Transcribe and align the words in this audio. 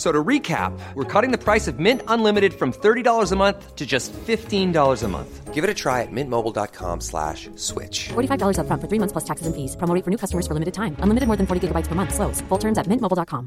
F- 0.00 0.06
So 0.06 0.12
to 0.12 0.24
recap, 0.24 0.72
we're 0.94 1.04
cutting 1.04 1.30
the 1.30 1.36
price 1.36 1.68
of 1.68 1.78
Mint 1.78 2.00
Unlimited 2.08 2.54
from 2.54 2.72
$30 2.72 3.32
a 3.32 3.36
month 3.36 3.76
to 3.76 3.84
just 3.84 4.14
$15 4.14 5.02
a 5.04 5.08
month. 5.08 5.52
Give 5.52 5.62
it 5.62 5.68
a 5.68 5.74
try 5.74 6.00
at 6.00 6.08
mintmobile.com 6.10 7.00
slash 7.02 7.50
switch. 7.56 8.08
$45 8.08 8.56
upfront 8.56 8.80
for 8.80 8.88
three 8.88 8.98
months 8.98 9.12
plus 9.12 9.24
taxes 9.24 9.46
and 9.46 9.54
fees. 9.54 9.76
Promo 9.76 10.02
for 10.02 10.10
new 10.10 10.16
customers 10.16 10.46
for 10.46 10.54
limited 10.54 10.72
time. 10.72 10.96
Unlimited 11.00 11.26
more 11.26 11.36
than 11.36 11.46
40 11.46 11.68
gigabytes 11.68 11.86
per 11.86 11.94
month. 11.94 12.14
Slows. 12.14 12.40
Full 12.48 12.58
terms 12.58 12.78
at 12.78 12.86
mintmobile.com. 12.86 13.46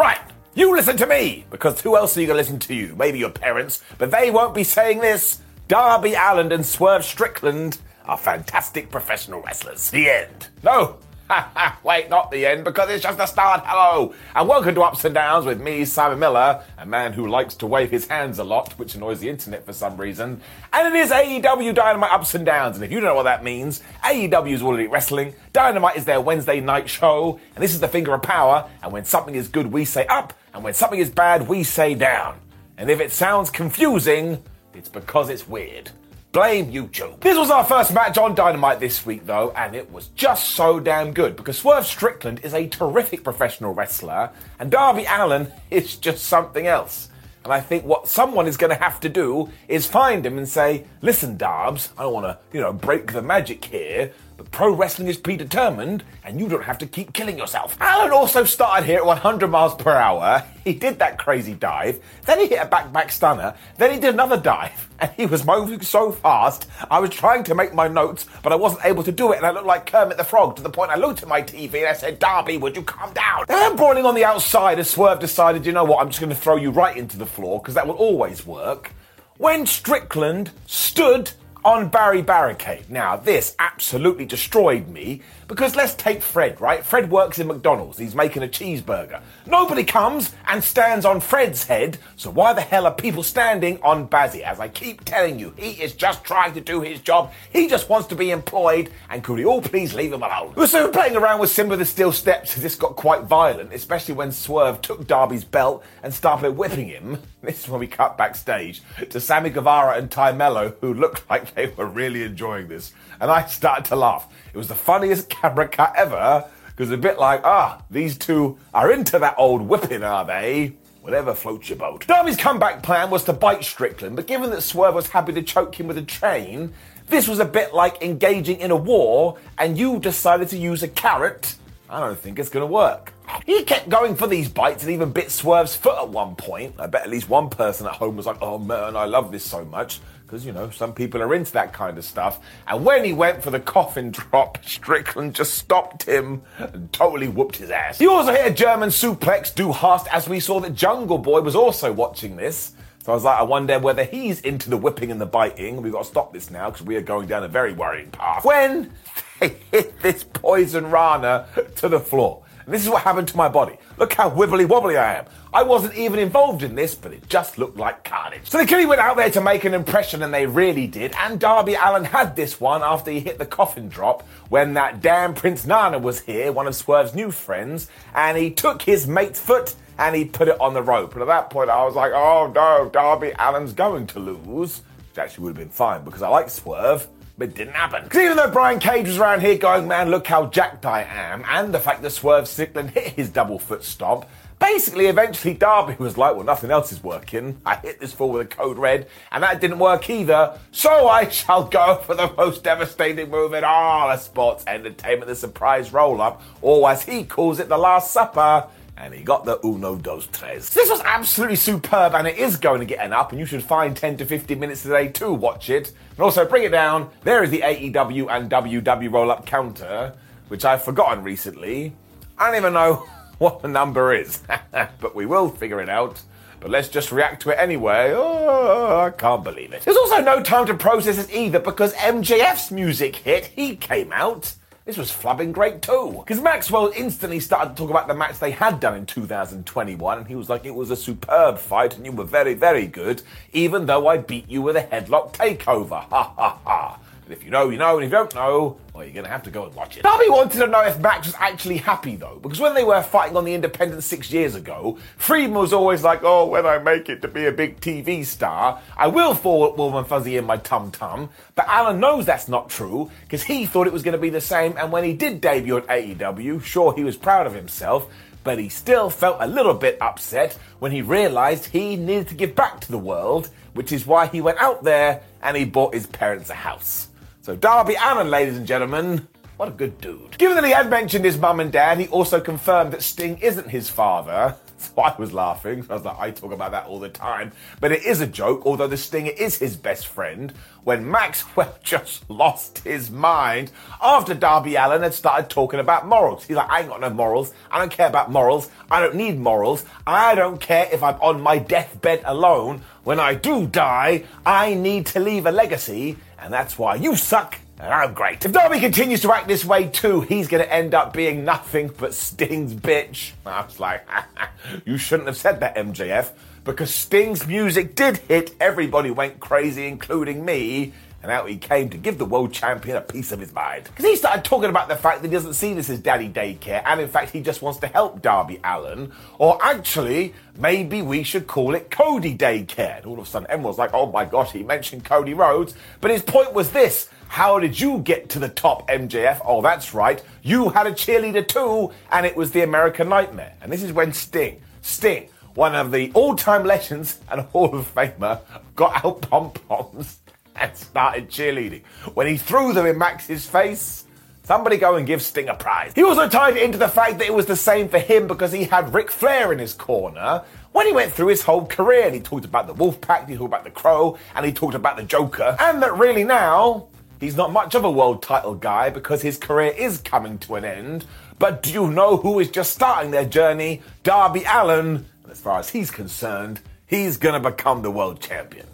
Right, 0.00 0.20
you 0.54 0.74
listen 0.74 0.96
to 0.96 1.06
me, 1.06 1.44
because 1.50 1.80
who 1.80 1.94
else 1.96 2.16
are 2.16 2.20
you 2.22 2.26
going 2.26 2.36
to 2.38 2.40
listen 2.42 2.58
to 2.58 2.74
you? 2.74 2.96
Maybe 2.96 3.18
your 3.20 3.30
parents, 3.30 3.84
but 3.98 4.10
they 4.10 4.30
won't 4.32 4.54
be 4.54 4.64
saying 4.64 4.98
this. 5.00 5.40
Darby 5.68 6.14
Allin 6.14 6.50
and 6.52 6.66
Swerve 6.66 7.04
Strickland 7.04 7.78
are 8.06 8.18
fantastic 8.18 8.90
professional 8.90 9.42
wrestlers. 9.42 9.90
The 9.90 10.10
end. 10.10 10.48
No. 10.64 10.96
Wait, 11.84 12.10
not 12.10 12.30
the 12.30 12.46
end, 12.46 12.64
because 12.64 12.90
it's 12.90 13.02
just 13.02 13.18
the 13.18 13.26
start. 13.26 13.62
Hello, 13.64 14.14
and 14.34 14.48
welcome 14.48 14.74
to 14.74 14.82
Ups 14.82 15.04
and 15.04 15.14
Downs 15.14 15.44
with 15.44 15.60
me, 15.60 15.84
Simon 15.84 16.18
Miller, 16.18 16.62
a 16.78 16.86
man 16.86 17.12
who 17.12 17.28
likes 17.28 17.54
to 17.56 17.66
wave 17.66 17.90
his 17.90 18.06
hands 18.06 18.38
a 18.38 18.44
lot, 18.44 18.72
which 18.78 18.94
annoys 18.94 19.20
the 19.20 19.28
internet 19.28 19.64
for 19.64 19.72
some 19.72 19.96
reason. 19.96 20.40
And 20.72 20.94
it 20.94 20.98
is 20.98 21.10
AEW 21.10 21.74
Dynamite 21.74 22.10
Ups 22.10 22.34
and 22.34 22.44
Downs, 22.44 22.76
and 22.76 22.84
if 22.84 22.90
you 22.90 23.00
don't 23.00 23.10
know 23.10 23.14
what 23.14 23.24
that 23.24 23.44
means, 23.44 23.82
AEW 24.04 24.52
is 24.52 24.62
All 24.62 24.74
Elite 24.74 24.90
Wrestling, 24.90 25.34
Dynamite 25.52 25.96
is 25.96 26.04
their 26.04 26.20
Wednesday 26.20 26.60
night 26.60 26.88
show, 26.88 27.38
and 27.54 27.62
this 27.62 27.74
is 27.74 27.80
the 27.80 27.88
finger 27.88 28.14
of 28.14 28.22
power, 28.22 28.68
and 28.82 28.92
when 28.92 29.04
something 29.04 29.34
is 29.34 29.48
good, 29.48 29.66
we 29.66 29.84
say 29.84 30.06
up, 30.06 30.32
and 30.52 30.64
when 30.64 30.74
something 30.74 30.98
is 30.98 31.10
bad, 31.10 31.46
we 31.46 31.62
say 31.62 31.94
down. 31.94 32.38
And 32.76 32.90
if 32.90 33.00
it 33.00 33.12
sounds 33.12 33.50
confusing, 33.50 34.42
it's 34.74 34.88
because 34.88 35.28
it's 35.28 35.46
weird. 35.46 35.90
Blame 36.32 36.70
YouTube. 36.70 37.18
This 37.18 37.36
was 37.36 37.50
our 37.50 37.64
first 37.64 37.92
match 37.92 38.16
on 38.16 38.36
Dynamite 38.36 38.78
this 38.78 39.04
week, 39.04 39.26
though, 39.26 39.50
and 39.56 39.74
it 39.74 39.90
was 39.90 40.10
just 40.14 40.50
so 40.50 40.78
damn 40.78 41.12
good 41.12 41.34
because 41.34 41.58
Swerve 41.58 41.84
Strickland 41.84 42.38
is 42.44 42.54
a 42.54 42.68
terrific 42.68 43.24
professional 43.24 43.74
wrestler, 43.74 44.30
and 44.60 44.70
Darby 44.70 45.06
Allin 45.08 45.50
is 45.72 45.96
just 45.96 46.26
something 46.26 46.68
else. 46.68 47.08
And 47.42 47.52
I 47.52 47.60
think 47.60 47.84
what 47.84 48.06
someone 48.06 48.46
is 48.46 48.56
going 48.56 48.70
to 48.70 48.80
have 48.80 49.00
to 49.00 49.08
do 49.08 49.50
is 49.66 49.86
find 49.86 50.24
him 50.24 50.38
and 50.38 50.48
say, 50.48 50.84
listen, 51.02 51.36
Darbs, 51.36 51.88
I 51.98 52.04
don't 52.04 52.12
want 52.12 52.26
to, 52.26 52.38
you 52.52 52.60
know, 52.60 52.72
break 52.72 53.10
the 53.10 53.22
magic 53.22 53.64
here, 53.64 54.12
but 54.40 54.50
pro 54.52 54.74
wrestling 54.74 55.06
is 55.06 55.18
predetermined, 55.18 56.02
and 56.24 56.40
you 56.40 56.48
don't 56.48 56.64
have 56.64 56.78
to 56.78 56.86
keep 56.86 57.12
killing 57.12 57.36
yourself. 57.36 57.76
Allin 57.78 58.10
also 58.10 58.42
started 58.44 58.86
here 58.86 58.96
at 58.96 59.04
100 59.04 59.48
miles 59.48 59.74
per 59.74 59.92
hour. 59.92 60.42
He 60.64 60.74
did 60.74 60.98
that 60.98 61.18
crazy 61.18 61.54
dive, 61.54 62.00
then 62.26 62.38
he 62.38 62.46
hit 62.46 62.62
a 62.62 62.66
back 62.66 62.92
back 62.92 63.10
stunner, 63.10 63.54
then 63.78 63.92
he 63.92 63.98
did 63.98 64.12
another 64.12 64.36
dive, 64.36 64.88
and 65.00 65.10
he 65.12 65.24
was 65.24 65.44
moving 65.44 65.80
so 65.80 66.12
fast. 66.12 66.68
I 66.90 67.00
was 67.00 67.10
trying 67.10 67.44
to 67.44 67.54
make 67.54 67.72
my 67.74 67.88
notes, 67.88 68.26
but 68.42 68.52
I 68.52 68.56
wasn't 68.56 68.84
able 68.84 69.02
to 69.04 69.10
do 69.10 69.32
it, 69.32 69.38
and 69.38 69.46
I 69.46 69.50
looked 69.50 69.66
like 69.66 69.90
Kermit 69.90 70.18
the 70.18 70.24
Frog 70.24 70.56
to 70.56 70.62
the 70.62 70.70
point 70.70 70.90
I 70.90 70.96
looked 70.96 71.22
at 71.22 71.28
my 71.28 71.40
TV 71.42 71.76
and 71.76 71.88
I 71.88 71.94
said, 71.94 72.18
Darby, 72.18 72.58
would 72.58 72.76
you 72.76 72.82
calm 72.82 73.12
down? 73.14 73.46
Then 73.48 73.74
brawling 73.74 74.04
on 74.04 74.14
the 74.14 74.24
outside 74.24 74.78
as 74.78 74.90
Swerve 74.90 75.18
decided, 75.18 75.64
you 75.64 75.72
know 75.72 75.84
what, 75.84 76.00
I'm 76.00 76.08
just 76.08 76.20
going 76.20 76.30
to 76.30 76.36
throw 76.36 76.56
you 76.56 76.70
right 76.70 76.96
into 76.96 77.16
the 77.16 77.26
floor, 77.26 77.58
because 77.58 77.74
that 77.74 77.86
will 77.86 77.94
always 77.94 78.46
work. 78.46 78.92
When 79.38 79.66
Strickland 79.66 80.50
stood 80.66 81.30
on 81.64 81.88
Barry 81.88 82.22
Barricade. 82.22 82.90
Now, 82.90 83.16
this 83.16 83.54
absolutely 83.58 84.24
destroyed 84.24 84.88
me 84.88 85.22
because 85.50 85.74
let's 85.74 85.94
take 85.94 86.22
Fred, 86.22 86.60
right? 86.60 86.84
Fred 86.84 87.10
works 87.10 87.40
in 87.40 87.48
McDonald's. 87.48 87.98
He's 87.98 88.14
making 88.14 88.44
a 88.44 88.46
cheeseburger. 88.46 89.20
Nobody 89.46 89.82
comes 89.82 90.32
and 90.46 90.62
stands 90.62 91.04
on 91.04 91.18
Fred's 91.18 91.64
head, 91.64 91.98
so 92.14 92.30
why 92.30 92.52
the 92.52 92.60
hell 92.60 92.86
are 92.86 92.94
people 92.94 93.24
standing 93.24 93.82
on 93.82 94.06
Bazzy? 94.06 94.42
As 94.42 94.60
I 94.60 94.68
keep 94.68 95.04
telling 95.04 95.40
you, 95.40 95.52
he 95.56 95.70
is 95.70 95.96
just 95.96 96.22
trying 96.22 96.54
to 96.54 96.60
do 96.60 96.82
his 96.82 97.00
job. 97.00 97.32
He 97.52 97.66
just 97.66 97.88
wants 97.88 98.06
to 98.08 98.14
be 98.14 98.30
employed, 98.30 98.90
and 99.08 99.24
could 99.24 99.34
we 99.34 99.44
all 99.44 99.60
please 99.60 99.92
leave 99.92 100.12
him 100.12 100.22
alone? 100.22 100.54
So, 100.68 100.86
playing 100.88 101.16
around 101.16 101.40
with 101.40 101.50
Simba 101.50 101.76
the 101.76 101.84
Steel 101.84 102.12
Steps, 102.12 102.54
this 102.54 102.76
got 102.76 102.94
quite 102.94 103.24
violent, 103.24 103.72
especially 103.72 104.14
when 104.14 104.30
Swerve 104.30 104.80
took 104.80 105.08
Darby's 105.08 105.42
belt 105.42 105.82
and 106.04 106.14
started 106.14 106.52
whipping 106.52 106.88
him. 106.88 107.18
This 107.42 107.64
is 107.64 107.70
when 107.70 107.80
we 107.80 107.86
cut 107.86 108.18
backstage 108.18 108.82
to 109.08 109.18
Sammy 109.18 109.48
Guevara 109.48 109.96
and 109.96 110.10
Tay 110.10 110.32
Melo, 110.32 110.74
who 110.82 110.92
looked 110.92 111.28
like 111.30 111.54
they 111.54 111.68
were 111.68 111.86
really 111.86 112.22
enjoying 112.22 112.68
this. 112.68 112.92
And 113.18 113.30
I 113.30 113.46
started 113.46 113.86
to 113.86 113.96
laugh. 113.96 114.28
It 114.52 114.56
was 114.56 114.68
the 114.68 114.74
funniest 114.74 115.28
camera 115.30 115.68
cut 115.68 115.94
ever, 115.96 116.44
because 116.66 116.90
a 116.90 116.96
bit 116.96 117.18
like, 117.18 117.42
ah, 117.44 117.82
these 117.90 118.16
two 118.16 118.58
are 118.72 118.92
into 118.92 119.18
that 119.18 119.34
old 119.38 119.62
whipping, 119.62 120.02
are 120.02 120.24
they? 120.24 120.74
Whatever 121.02 121.34
floats 121.34 121.68
your 121.68 121.78
boat. 121.78 122.06
Darby's 122.06 122.36
comeback 122.36 122.82
plan 122.82 123.10
was 123.10 123.24
to 123.24 123.32
bite 123.32 123.64
Strickland, 123.64 124.16
but 124.16 124.26
given 124.26 124.50
that 124.50 124.62
Swerve 124.62 124.94
was 124.94 125.08
happy 125.08 125.32
to 125.32 125.42
choke 125.42 125.78
him 125.78 125.86
with 125.86 125.96
a 125.96 126.02
chain, 126.02 126.72
this 127.06 127.26
was 127.26 127.38
a 127.38 127.44
bit 127.44 127.74
like 127.74 128.02
engaging 128.02 128.60
in 128.60 128.70
a 128.70 128.76
war, 128.76 129.36
and 129.58 129.78
you 129.78 129.98
decided 129.98 130.48
to 130.48 130.58
use 130.58 130.82
a 130.82 130.88
carrot. 130.88 131.56
I 131.88 132.00
don't 132.00 132.18
think 132.18 132.38
it's 132.38 132.50
to 132.50 132.66
work. 132.66 133.12
He 133.46 133.64
kept 133.64 133.88
going 133.88 134.14
for 134.14 134.26
these 134.26 134.48
bites 134.48 134.84
and 134.84 134.92
even 134.92 135.10
bit 135.10 135.30
Swerve's 135.30 135.74
foot 135.74 135.98
at 135.98 136.08
one 136.08 136.36
point. 136.36 136.76
I 136.78 136.86
bet 136.86 137.02
at 137.02 137.10
least 137.10 137.28
one 137.28 137.48
person 137.50 137.86
at 137.86 137.94
home 137.94 138.16
was 138.16 138.26
like, 138.26 138.38
oh 138.40 138.58
man, 138.58 138.96
I 138.96 139.06
love 139.06 139.32
this 139.32 139.44
so 139.44 139.64
much. 139.64 140.00
Because, 140.30 140.46
you 140.46 140.52
know, 140.52 140.70
some 140.70 140.92
people 140.92 141.20
are 141.20 141.34
into 141.34 141.50
that 141.54 141.72
kind 141.72 141.98
of 141.98 142.04
stuff. 142.04 142.38
And 142.68 142.84
when 142.84 143.04
he 143.04 143.12
went 143.12 143.42
for 143.42 143.50
the 143.50 143.58
coffin 143.58 144.12
drop, 144.12 144.64
Strickland 144.64 145.34
just 145.34 145.54
stopped 145.54 146.04
him 146.04 146.42
and 146.58 146.92
totally 146.92 147.26
whooped 147.26 147.56
his 147.56 147.72
ass. 147.72 148.00
You 148.00 148.12
also 148.12 148.32
hear 148.32 148.48
German 148.50 148.90
suplex, 148.90 149.52
do 149.52 149.72
hast, 149.72 150.06
as 150.14 150.28
we 150.28 150.38
saw 150.38 150.60
that 150.60 150.76
Jungle 150.76 151.18
Boy 151.18 151.40
was 151.40 151.56
also 151.56 151.92
watching 151.92 152.36
this. 152.36 152.74
So 153.02 153.10
I 153.10 153.14
was 153.16 153.24
like, 153.24 153.40
I 153.40 153.42
wonder 153.42 153.80
whether 153.80 154.04
he's 154.04 154.40
into 154.42 154.70
the 154.70 154.76
whipping 154.76 155.10
and 155.10 155.20
the 155.20 155.26
biting. 155.26 155.82
We've 155.82 155.92
got 155.92 156.04
to 156.04 156.08
stop 156.08 156.32
this 156.32 156.48
now 156.48 156.70
because 156.70 156.86
we 156.86 156.94
are 156.94 157.02
going 157.02 157.26
down 157.26 157.42
a 157.42 157.48
very 157.48 157.72
worrying 157.72 158.12
path. 158.12 158.44
When 158.44 158.92
they 159.40 159.56
hit 159.72 160.00
this 160.00 160.22
poison 160.22 160.92
Rana 160.92 161.48
to 161.74 161.88
the 161.88 161.98
floor. 161.98 162.44
This 162.70 162.82
is 162.82 162.88
what 162.88 163.02
happened 163.02 163.28
to 163.28 163.36
my 163.36 163.48
body. 163.48 163.76
Look 163.98 164.12
how 164.12 164.30
wibbly 164.30 164.66
wobbly 164.66 164.96
I 164.96 165.16
am. 165.16 165.24
I 165.52 165.64
wasn't 165.64 165.96
even 165.96 166.20
involved 166.20 166.62
in 166.62 166.76
this, 166.76 166.94
but 166.94 167.12
it 167.12 167.28
just 167.28 167.58
looked 167.58 167.76
like 167.76 168.04
carnage. 168.04 168.48
So 168.48 168.58
they 168.58 168.66
clearly 168.66 168.86
went 168.86 169.00
out 169.00 169.16
there 169.16 169.30
to 169.30 169.40
make 169.40 169.64
an 169.64 169.74
impression, 169.74 170.22
and 170.22 170.32
they 170.32 170.46
really 170.46 170.86
did. 170.86 171.12
And 171.18 171.40
Darby 171.40 171.74
Allin 171.74 172.04
had 172.04 172.36
this 172.36 172.60
one 172.60 172.82
after 172.82 173.10
he 173.10 173.20
hit 173.20 173.38
the 173.38 173.46
coffin 173.46 173.88
drop 173.88 174.22
when 174.48 174.74
that 174.74 175.00
damn 175.00 175.34
Prince 175.34 175.66
Nana 175.66 175.98
was 175.98 176.20
here, 176.20 176.52
one 176.52 176.68
of 176.68 176.76
Swerve's 176.76 177.14
new 177.14 177.30
friends, 177.30 177.88
and 178.14 178.38
he 178.38 178.50
took 178.50 178.82
his 178.82 179.06
mate's 179.06 179.40
foot 179.40 179.74
and 179.98 180.16
he 180.16 180.24
put 180.24 180.48
it 180.48 180.58
on 180.60 180.72
the 180.72 180.82
rope. 180.82 181.12
And 181.12 181.22
at 181.22 181.28
that 181.28 181.50
point, 181.50 181.68
I 181.68 181.84
was 181.84 181.94
like, 181.94 182.12
oh 182.14 182.50
no, 182.54 182.88
Darby 182.90 183.32
Allin's 183.34 183.72
going 183.72 184.06
to 184.08 184.20
lose. 184.20 184.82
Which 185.10 185.18
actually 185.18 185.44
would 185.44 185.56
have 185.56 185.58
been 185.58 185.68
fine 185.70 186.04
because 186.04 186.22
I 186.22 186.28
like 186.28 186.48
Swerve 186.48 187.08
it 187.42 187.54
didn't 187.54 187.74
happen. 187.74 188.04
Because 188.04 188.20
even 188.22 188.36
though 188.36 188.50
Brian 188.50 188.78
Cage 188.78 189.06
was 189.06 189.18
around 189.18 189.40
here 189.40 189.56
going, 189.56 189.88
man, 189.88 190.10
look 190.10 190.26
how 190.26 190.46
jacked 190.46 190.86
I 190.86 191.02
am, 191.02 191.44
and 191.48 191.72
the 191.72 191.78
fact 191.78 192.02
that 192.02 192.10
Swerve 192.10 192.48
Strickland 192.48 192.90
hit 192.90 193.08
his 193.08 193.30
double 193.30 193.58
foot 193.58 193.84
stomp, 193.84 194.26
basically, 194.60 195.06
eventually 195.06 195.54
Darby 195.54 195.96
was 195.98 196.16
like, 196.16 196.36
well, 196.36 196.44
nothing 196.44 196.70
else 196.70 196.92
is 196.92 197.02
working. 197.02 197.60
I 197.66 197.76
hit 197.76 197.98
this 197.98 198.12
fall 198.12 198.30
with 198.30 198.42
a 198.42 198.48
code 198.48 198.78
red, 198.78 199.08
and 199.32 199.42
that 199.42 199.60
didn't 199.60 199.78
work 199.78 200.08
either. 200.08 200.58
So 200.70 201.08
I 201.08 201.28
shall 201.28 201.64
go 201.64 201.96
for 202.06 202.14
the 202.14 202.32
most 202.36 202.62
devastating 202.62 203.30
move 203.30 203.54
in 203.54 203.64
all 203.64 204.10
of 204.10 204.20
sports 204.20 204.62
entertainment, 204.66 205.26
the 205.26 205.34
surprise 205.34 205.92
roll 205.92 206.20
up, 206.20 206.42
or 206.62 206.88
as 206.90 207.02
he 207.02 207.24
calls 207.24 207.58
it, 207.58 207.68
the 207.68 207.78
Last 207.78 208.12
Supper 208.12 208.66
and 209.00 209.14
he 209.14 209.22
got 209.22 209.44
the 209.44 209.58
uno 209.64 209.96
dos 209.96 210.26
tres. 210.26 210.70
This 210.70 210.90
was 210.90 211.00
absolutely 211.04 211.56
superb, 211.56 212.14
and 212.14 212.26
it 212.26 212.36
is 212.36 212.56
going 212.56 212.80
to 212.80 212.84
get 212.84 213.04
an 213.04 213.12
up, 213.12 213.30
and 213.30 213.38
you 213.38 213.46
should 213.46 213.62
find 213.62 213.96
10 213.96 214.18
to 214.18 214.26
15 214.26 214.58
minutes 214.58 214.82
today 214.82 215.08
to 215.08 215.32
watch 215.32 215.70
it. 215.70 215.92
And 216.10 216.20
also 216.20 216.44
bring 216.44 216.64
it 216.64 216.70
down. 216.70 217.10
There 217.24 217.42
is 217.42 217.50
the 217.50 217.60
AEW 217.60 218.30
and 218.30 218.50
WW 218.50 219.12
roll 219.12 219.30
up 219.30 219.46
counter, 219.46 220.14
which 220.48 220.64
I've 220.64 220.82
forgotten 220.82 221.24
recently. 221.24 221.94
I 222.38 222.48
don't 222.48 222.56
even 222.56 222.74
know 222.74 223.08
what 223.38 223.62
the 223.62 223.68
number 223.68 224.12
is, 224.12 224.42
but 224.72 225.14
we 225.14 225.24
will 225.26 225.48
figure 225.48 225.80
it 225.80 225.88
out. 225.88 226.20
But 226.60 226.70
let's 226.70 226.88
just 226.88 227.10
react 227.10 227.40
to 227.42 227.50
it 227.50 227.58
anyway. 227.58 228.12
Oh, 228.14 229.00
I 229.06 229.10
can't 229.10 229.42
believe 229.42 229.72
it. 229.72 229.80
There's 229.80 229.96
also 229.96 230.20
no 230.20 230.42
time 230.42 230.66
to 230.66 230.74
process 230.74 231.16
it 231.16 231.32
either 231.32 231.58
because 231.58 231.94
MJF's 231.94 232.70
music 232.70 233.16
hit. 233.16 233.46
He 233.46 233.76
came 233.76 234.12
out. 234.12 234.54
This 234.90 234.98
was 234.98 235.12
flubbing 235.12 235.52
great 235.52 235.82
too. 235.82 236.16
Because 236.18 236.42
Maxwell 236.42 236.92
instantly 236.96 237.38
started 237.38 237.70
to 237.70 237.76
talk 237.76 237.90
about 237.90 238.08
the 238.08 238.14
match 238.14 238.40
they 238.40 238.50
had 238.50 238.80
done 238.80 238.96
in 238.96 239.06
2021, 239.06 240.18
and 240.18 240.26
he 240.26 240.34
was 240.34 240.48
like, 240.48 240.64
it 240.64 240.74
was 240.74 240.90
a 240.90 240.96
superb 240.96 241.58
fight, 241.58 241.96
and 241.96 242.04
you 242.04 242.10
were 242.10 242.24
very, 242.24 242.54
very 242.54 242.88
good, 242.88 243.22
even 243.52 243.86
though 243.86 244.08
I 244.08 244.18
beat 244.18 244.50
you 244.50 244.62
with 244.62 244.74
a 244.74 244.82
headlock 244.82 245.32
takeover. 245.32 246.02
Ha 246.08 246.34
ha 246.36 246.58
ha. 246.64 246.98
And 247.30 247.38
if 247.38 247.44
you 247.44 247.52
know, 247.52 247.68
you 247.68 247.78
know, 247.78 247.94
and 247.94 248.04
if 248.04 248.10
you 248.10 248.16
don't 248.16 248.34
know, 248.34 248.76
well, 248.92 249.04
you're 249.04 249.14
going 249.14 249.24
to 249.24 249.30
have 249.30 249.44
to 249.44 249.52
go 249.52 249.64
and 249.64 249.72
watch 249.76 249.96
it. 249.96 250.02
Darby 250.02 250.28
wanted 250.28 250.58
to 250.58 250.66
know 250.66 250.82
if 250.82 250.98
Max 250.98 251.28
was 251.28 251.36
actually 251.38 251.76
happy, 251.76 252.16
though, 252.16 252.40
because 252.42 252.58
when 252.58 252.74
they 252.74 252.82
were 252.82 253.00
fighting 253.04 253.36
on 253.36 253.44
the 253.44 253.54
Independent 253.54 254.02
six 254.02 254.32
years 254.32 254.56
ago, 254.56 254.98
Friedman 255.16 255.60
was 255.60 255.72
always 255.72 256.02
like, 256.02 256.24
oh, 256.24 256.46
when 256.46 256.66
I 256.66 256.78
make 256.78 257.08
it 257.08 257.22
to 257.22 257.28
be 257.28 257.46
a 257.46 257.52
big 257.52 257.78
TV 257.78 258.24
star, 258.26 258.80
I 258.96 259.06
will 259.06 259.36
fall 259.36 259.72
warm 259.76 259.94
and 259.94 260.08
fuzzy 260.08 260.38
in 260.38 260.44
my 260.44 260.56
tum 260.56 260.90
tum. 260.90 261.28
But 261.54 261.66
Allin 261.68 262.00
knows 262.00 262.26
that's 262.26 262.48
not 262.48 262.68
true, 262.68 263.12
because 263.22 263.44
he 263.44 263.64
thought 263.64 263.86
it 263.86 263.92
was 263.92 264.02
going 264.02 264.16
to 264.16 264.18
be 264.18 264.30
the 264.30 264.40
same, 264.40 264.74
and 264.76 264.90
when 264.90 265.04
he 265.04 265.12
did 265.12 265.40
debut 265.40 265.76
at 265.76 265.86
AEW, 265.86 266.64
sure, 266.64 266.92
he 266.96 267.04
was 267.04 267.16
proud 267.16 267.46
of 267.46 267.54
himself, 267.54 268.12
but 268.42 268.58
he 268.58 268.68
still 268.68 269.08
felt 269.08 269.36
a 269.38 269.46
little 269.46 269.74
bit 269.74 269.98
upset 270.00 270.58
when 270.80 270.90
he 270.90 271.00
realized 271.00 271.66
he 271.66 271.94
needed 271.94 272.26
to 272.26 272.34
give 272.34 272.56
back 272.56 272.80
to 272.80 272.90
the 272.90 272.98
world, 272.98 273.50
which 273.74 273.92
is 273.92 274.04
why 274.04 274.26
he 274.26 274.40
went 274.40 274.58
out 274.58 274.82
there 274.82 275.22
and 275.42 275.56
he 275.56 275.64
bought 275.64 275.94
his 275.94 276.08
parents 276.08 276.50
a 276.50 276.54
house. 276.54 277.06
So 277.42 277.56
Darby 277.56 277.96
Allin, 277.98 278.28
ladies 278.28 278.58
and 278.58 278.66
gentlemen, 278.66 279.26
what 279.56 279.68
a 279.68 279.72
good 279.72 279.98
dude. 279.98 280.36
Given 280.36 280.56
that 280.56 280.64
he 280.64 280.72
had 280.72 280.90
mentioned 280.90 281.24
his 281.24 281.38
mum 281.38 281.60
and 281.60 281.72
dad, 281.72 281.98
he 281.98 282.06
also 282.08 282.38
confirmed 282.38 282.92
that 282.92 283.02
Sting 283.02 283.38
isn't 283.38 283.70
his 283.70 283.88
father. 283.88 284.56
So 284.90 285.02
I 285.02 285.14
was 285.18 285.32
laughing. 285.32 285.86
I 285.88 285.94
was 285.94 286.04
like, 286.04 286.18
I 286.18 286.30
talk 286.30 286.52
about 286.52 286.72
that 286.72 286.86
all 286.86 286.98
the 286.98 287.08
time. 287.08 287.52
But 287.80 287.92
it 287.92 288.02
is 288.02 288.20
a 288.20 288.26
joke, 288.26 288.64
although 288.64 288.86
the 288.86 288.96
Stinger 288.96 289.32
is 289.36 289.58
his 289.58 289.76
best 289.76 290.06
friend. 290.06 290.52
When 290.84 291.08
Maxwell 291.08 291.76
just 291.82 292.28
lost 292.30 292.78
his 292.78 293.10
mind 293.10 293.70
after 294.02 294.34
Darby 294.34 294.76
Allin 294.76 295.02
had 295.02 295.14
started 295.14 295.50
talking 295.50 295.80
about 295.80 296.06
morals. 296.06 296.44
He's 296.44 296.56
like, 296.56 296.70
I 296.70 296.80
ain't 296.80 296.88
got 296.88 297.00
no 297.00 297.10
morals. 297.10 297.52
I 297.70 297.78
don't 297.78 297.92
care 297.92 298.08
about 298.08 298.32
morals. 298.32 298.70
I 298.90 299.00
don't 299.00 299.14
need 299.14 299.38
morals. 299.38 299.84
I 300.06 300.34
don't 300.34 300.60
care 300.60 300.88
if 300.90 301.02
I'm 301.02 301.20
on 301.20 301.40
my 301.40 301.58
deathbed 301.58 302.22
alone. 302.24 302.82
When 303.04 303.20
I 303.20 303.34
do 303.34 303.66
die, 303.66 304.24
I 304.44 304.74
need 304.74 305.06
to 305.06 305.20
leave 305.20 305.46
a 305.46 305.52
legacy 305.52 306.16
and 306.40 306.52
that's 306.52 306.78
why 306.78 306.94
you 306.94 307.16
suck 307.16 307.58
I'm 307.82 308.12
great. 308.12 308.44
If 308.44 308.52
Darby 308.52 308.78
continues 308.78 309.22
to 309.22 309.32
act 309.32 309.48
this 309.48 309.64
way 309.64 309.88
too, 309.88 310.20
he's 310.20 310.48
going 310.48 310.62
to 310.62 310.72
end 310.72 310.94
up 310.94 311.14
being 311.14 311.44
nothing 311.44 311.90
but 311.98 312.12
Sting's 312.12 312.74
bitch. 312.74 313.32
I 313.46 313.64
was 313.64 313.80
like, 313.80 314.06
you 314.84 314.98
shouldn't 314.98 315.28
have 315.28 315.36
said 315.36 315.60
that, 315.60 315.76
MJF, 315.76 316.32
because 316.64 316.94
Sting's 316.94 317.46
music 317.46 317.94
did 317.94 318.18
hit. 318.18 318.54
Everybody 318.60 319.10
went 319.10 319.40
crazy, 319.40 319.86
including 319.86 320.44
me. 320.44 320.92
And 321.22 321.30
out 321.30 321.48
he 321.50 321.58
came 321.58 321.90
to 321.90 321.98
give 321.98 322.16
the 322.16 322.24
world 322.24 322.50
champion 322.50 322.96
a 322.96 323.02
piece 323.02 323.30
of 323.30 323.40
his 323.40 323.52
mind. 323.52 323.84
Because 323.84 324.06
he 324.06 324.16
started 324.16 324.42
talking 324.42 324.70
about 324.70 324.88
the 324.88 324.96
fact 324.96 325.20
that 325.20 325.28
he 325.28 325.32
doesn't 325.32 325.52
see 325.52 325.74
this 325.74 325.90
as 325.90 325.98
daddy 325.98 326.30
daycare, 326.30 326.82
and 326.86 326.98
in 326.98 327.08
fact, 327.08 327.30
he 327.30 327.42
just 327.42 327.60
wants 327.60 327.78
to 327.80 327.86
help 327.86 328.22
Darby 328.22 328.58
Allin. 328.64 329.12
Or 329.38 329.58
actually, 329.62 330.34
maybe 330.58 331.02
we 331.02 331.22
should 331.22 331.46
call 331.46 331.74
it 331.74 331.90
Cody 331.90 332.36
daycare. 332.36 332.98
And 332.98 333.06
all 333.06 333.20
of 333.20 333.26
a 333.26 333.30
sudden, 333.30 333.50
everyone's 333.50 333.76
like, 333.76 333.92
oh 333.92 334.10
my 334.10 334.24
gosh, 334.24 334.52
he 334.52 334.62
mentioned 334.62 335.04
Cody 335.04 335.34
Rhodes. 335.34 335.74
But 336.00 336.10
his 336.10 336.22
point 336.22 336.54
was 336.54 336.70
this 336.70 337.10
how 337.30 337.60
did 337.60 337.78
you 337.78 338.00
get 338.00 338.28
to 338.30 338.40
the 338.40 338.48
top, 338.48 338.88
MJF? 338.88 339.40
Oh, 339.44 339.62
that's 339.62 339.94
right. 339.94 340.20
You 340.42 340.68
had 340.68 340.88
a 340.88 340.90
cheerleader 340.90 341.46
too, 341.46 341.92
and 342.10 342.26
it 342.26 342.36
was 342.36 342.50
the 342.50 342.62
American 342.62 343.08
Nightmare. 343.08 343.54
And 343.62 343.72
this 343.72 343.84
is 343.84 343.92
when 343.92 344.12
Sting, 344.12 344.60
Sting, 344.82 345.28
one 345.54 345.76
of 345.76 345.92
the 345.92 346.10
all 346.12 346.34
time 346.34 346.64
legends 346.64 347.20
and 347.30 347.42
Hall 347.42 347.72
of 347.72 347.94
Famer, 347.94 348.40
got 348.74 349.04
out 349.04 349.20
pom 349.22 349.52
poms 349.52 350.18
and 350.56 350.76
started 350.76 351.30
cheerleading. 351.30 351.84
When 352.14 352.26
he 352.26 352.36
threw 352.36 352.72
them 352.72 352.84
in 352.84 352.98
Max's 352.98 353.46
face, 353.46 354.06
somebody 354.42 354.76
go 354.76 354.96
and 354.96 355.06
give 355.06 355.22
Sting 355.22 355.50
a 355.50 355.54
prize. 355.54 355.92
He 355.94 356.02
also 356.02 356.28
tied 356.28 356.56
it 356.56 356.64
into 356.64 356.78
the 356.78 356.88
fact 356.88 357.18
that 357.18 357.28
it 357.28 357.32
was 357.32 357.46
the 357.46 357.54
same 357.54 357.88
for 357.88 358.00
him 358.00 358.26
because 358.26 358.50
he 358.50 358.64
had 358.64 358.92
Ric 358.92 359.08
Flair 359.08 359.52
in 359.52 359.60
his 359.60 359.72
corner 359.72 360.42
when 360.72 360.86
he 360.86 360.92
went 360.92 361.12
through 361.12 361.28
his 361.28 361.42
whole 361.42 361.66
career 361.66 362.06
and 362.06 362.14
he 362.14 362.20
talked 362.20 362.44
about 362.44 362.66
the 362.66 362.74
Wolf 362.74 363.00
Pack, 363.00 363.28
he 363.28 363.36
talked 363.36 363.46
about 363.46 363.64
the 363.64 363.70
Crow, 363.70 364.18
and 364.34 364.46
he 364.46 364.52
talked 364.52 364.74
about 364.74 364.96
the 364.96 365.02
Joker, 365.02 365.56
and 365.58 365.82
that 365.82 365.96
really 365.96 366.22
now 366.22 366.86
he's 367.20 367.36
not 367.36 367.52
much 367.52 367.74
of 367.74 367.84
a 367.84 367.90
world 367.90 368.22
title 368.22 368.54
guy 368.54 368.90
because 368.90 369.22
his 369.22 369.38
career 369.38 369.72
is 369.76 369.98
coming 369.98 370.38
to 370.38 370.56
an 370.56 370.64
end. 370.64 371.04
But 371.38 371.62
do 371.62 371.72
you 371.72 371.90
know 371.90 372.16
who 372.16 372.40
is 372.40 372.50
just 372.50 372.72
starting 372.72 373.10
their 373.10 373.24
journey? 373.24 373.82
Darby 374.02 374.42
Allin. 374.48 375.06
And 375.22 375.30
as 375.30 375.40
far 375.40 375.60
as 375.60 375.68
he's 375.68 375.90
concerned, 375.90 376.60
he's 376.86 377.16
gonna 377.16 377.40
become 377.40 377.82
the 377.82 377.90
world 377.90 378.20
champion. 378.20 378.66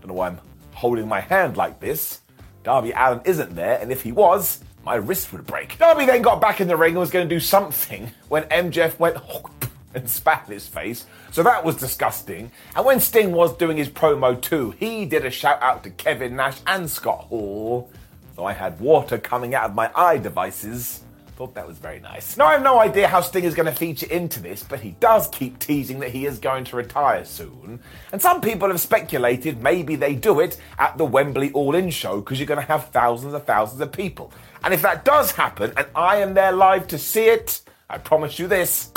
Don't 0.00 0.08
know 0.08 0.14
why 0.14 0.28
I'm 0.28 0.40
holding 0.72 1.08
my 1.08 1.20
hand 1.20 1.56
like 1.56 1.80
this. 1.80 2.20
Darby 2.62 2.92
Allin 2.92 3.20
isn't 3.24 3.54
there, 3.54 3.78
and 3.80 3.90
if 3.90 4.02
he 4.02 4.12
was, 4.12 4.60
my 4.84 4.96
wrist 4.96 5.32
would 5.32 5.46
break. 5.46 5.78
Darby 5.78 6.04
then 6.04 6.22
got 6.22 6.40
back 6.40 6.60
in 6.60 6.68
the 6.68 6.76
ring 6.76 6.90
and 6.90 7.00
was 7.00 7.10
going 7.10 7.28
to 7.28 7.34
do 7.34 7.40
something 7.40 8.10
when 8.28 8.42
MJF 8.44 8.98
went 8.98 9.16
oh, 9.30 9.50
and 9.94 10.08
spat 10.08 10.44
in 10.46 10.54
his 10.54 10.66
face, 10.66 11.06
so 11.30 11.42
that 11.42 11.64
was 11.64 11.76
disgusting. 11.76 12.50
And 12.76 12.84
when 12.84 13.00
Sting 13.00 13.32
was 13.32 13.56
doing 13.56 13.76
his 13.76 13.88
promo 13.88 14.40
too, 14.40 14.72
he 14.72 15.04
did 15.04 15.24
a 15.24 15.30
shout 15.30 15.62
out 15.62 15.82
to 15.84 15.90
Kevin 15.90 16.36
Nash 16.36 16.58
and 16.66 16.88
Scott 16.88 17.24
Hall. 17.24 17.90
So 18.36 18.44
I 18.44 18.52
had 18.52 18.80
water 18.80 19.18
coming 19.18 19.54
out 19.54 19.70
of 19.70 19.74
my 19.74 19.90
eye 19.94 20.18
devices 20.18 21.04
Thought 21.36 21.56
that 21.56 21.66
was 21.66 21.78
very 21.78 21.98
nice. 21.98 22.36
Now, 22.36 22.46
I 22.46 22.52
have 22.52 22.62
no 22.62 22.78
idea 22.78 23.08
how 23.08 23.20
Sting 23.20 23.42
is 23.42 23.56
going 23.56 23.66
to 23.66 23.72
feature 23.72 24.06
into 24.06 24.38
this, 24.38 24.62
but 24.62 24.78
he 24.78 24.92
does 25.00 25.26
keep 25.28 25.58
teasing 25.58 25.98
that 25.98 26.10
he 26.10 26.26
is 26.26 26.38
going 26.38 26.62
to 26.66 26.76
retire 26.76 27.24
soon. 27.24 27.80
And 28.12 28.22
some 28.22 28.40
people 28.40 28.68
have 28.68 28.80
speculated 28.80 29.60
maybe 29.60 29.96
they 29.96 30.14
do 30.14 30.38
it 30.38 30.58
at 30.78 30.96
the 30.96 31.04
Wembley 31.04 31.50
All 31.50 31.74
In 31.74 31.90
show 31.90 32.20
because 32.20 32.38
you're 32.38 32.46
going 32.46 32.60
to 32.60 32.66
have 32.66 32.90
thousands 32.90 33.34
and 33.34 33.42
thousands 33.42 33.80
of 33.80 33.90
people. 33.90 34.32
And 34.62 34.72
if 34.72 34.82
that 34.82 35.04
does 35.04 35.32
happen 35.32 35.72
and 35.76 35.88
I 35.96 36.18
am 36.18 36.34
there 36.34 36.52
live 36.52 36.86
to 36.88 36.98
see 36.98 37.24
it, 37.24 37.62
I 37.90 37.98
promise 37.98 38.38
you 38.38 38.46
this 38.46 38.92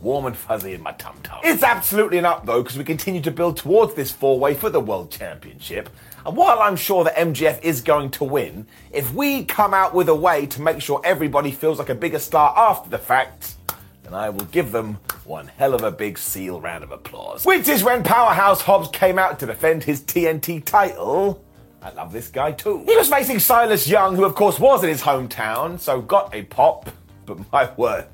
warm 0.00 0.26
and 0.26 0.36
fuzzy 0.36 0.74
in 0.74 0.82
my 0.82 0.92
tum 0.92 1.16
tum. 1.22 1.40
It's 1.44 1.62
absolutely 1.62 2.18
an 2.18 2.24
up 2.24 2.46
though, 2.46 2.62
because 2.62 2.78
we 2.78 2.84
continue 2.84 3.20
to 3.22 3.30
build 3.30 3.56
towards 3.56 3.94
this 3.94 4.10
four 4.10 4.38
way 4.38 4.54
for 4.54 4.70
the 4.70 4.80
World 4.80 5.10
Championship. 5.10 5.88
And 6.24 6.36
while 6.36 6.60
I'm 6.60 6.76
sure 6.76 7.04
that 7.04 7.16
MJF 7.16 7.62
is 7.62 7.80
going 7.80 8.10
to 8.12 8.24
win, 8.24 8.66
if 8.90 9.12
we 9.14 9.44
come 9.44 9.72
out 9.72 9.94
with 9.94 10.08
a 10.08 10.14
way 10.14 10.46
to 10.46 10.62
make 10.62 10.80
sure 10.80 11.00
everybody 11.04 11.50
feels 11.50 11.78
like 11.78 11.88
a 11.88 11.94
bigger 11.94 12.18
star 12.18 12.54
after 12.56 12.90
the 12.90 12.98
fact, 12.98 13.54
then 14.02 14.14
I 14.14 14.30
will 14.30 14.44
give 14.46 14.72
them 14.72 14.98
one 15.24 15.48
hell 15.48 15.74
of 15.74 15.82
a 15.82 15.90
big 15.90 16.18
seal 16.18 16.60
round 16.60 16.82
of 16.82 16.92
applause. 16.92 17.44
Which 17.44 17.68
is 17.68 17.84
when 17.84 18.02
Powerhouse 18.02 18.62
Hobbs 18.62 18.88
came 18.88 19.18
out 19.18 19.38
to 19.40 19.46
defend 19.46 19.84
his 19.84 20.00
TNT 20.00 20.64
title. 20.64 21.44
I 21.82 21.90
love 21.90 22.12
this 22.12 22.28
guy 22.28 22.52
too. 22.52 22.84
He 22.86 22.96
was 22.96 23.08
facing 23.08 23.38
Silas 23.38 23.86
Young, 23.86 24.16
who 24.16 24.24
of 24.24 24.34
course 24.34 24.58
was 24.58 24.82
in 24.82 24.88
his 24.88 25.02
hometown, 25.02 25.78
so 25.78 26.00
got 26.00 26.34
a 26.34 26.42
pop. 26.42 26.90
But 27.24 27.52
my 27.52 27.70
word, 27.76 28.06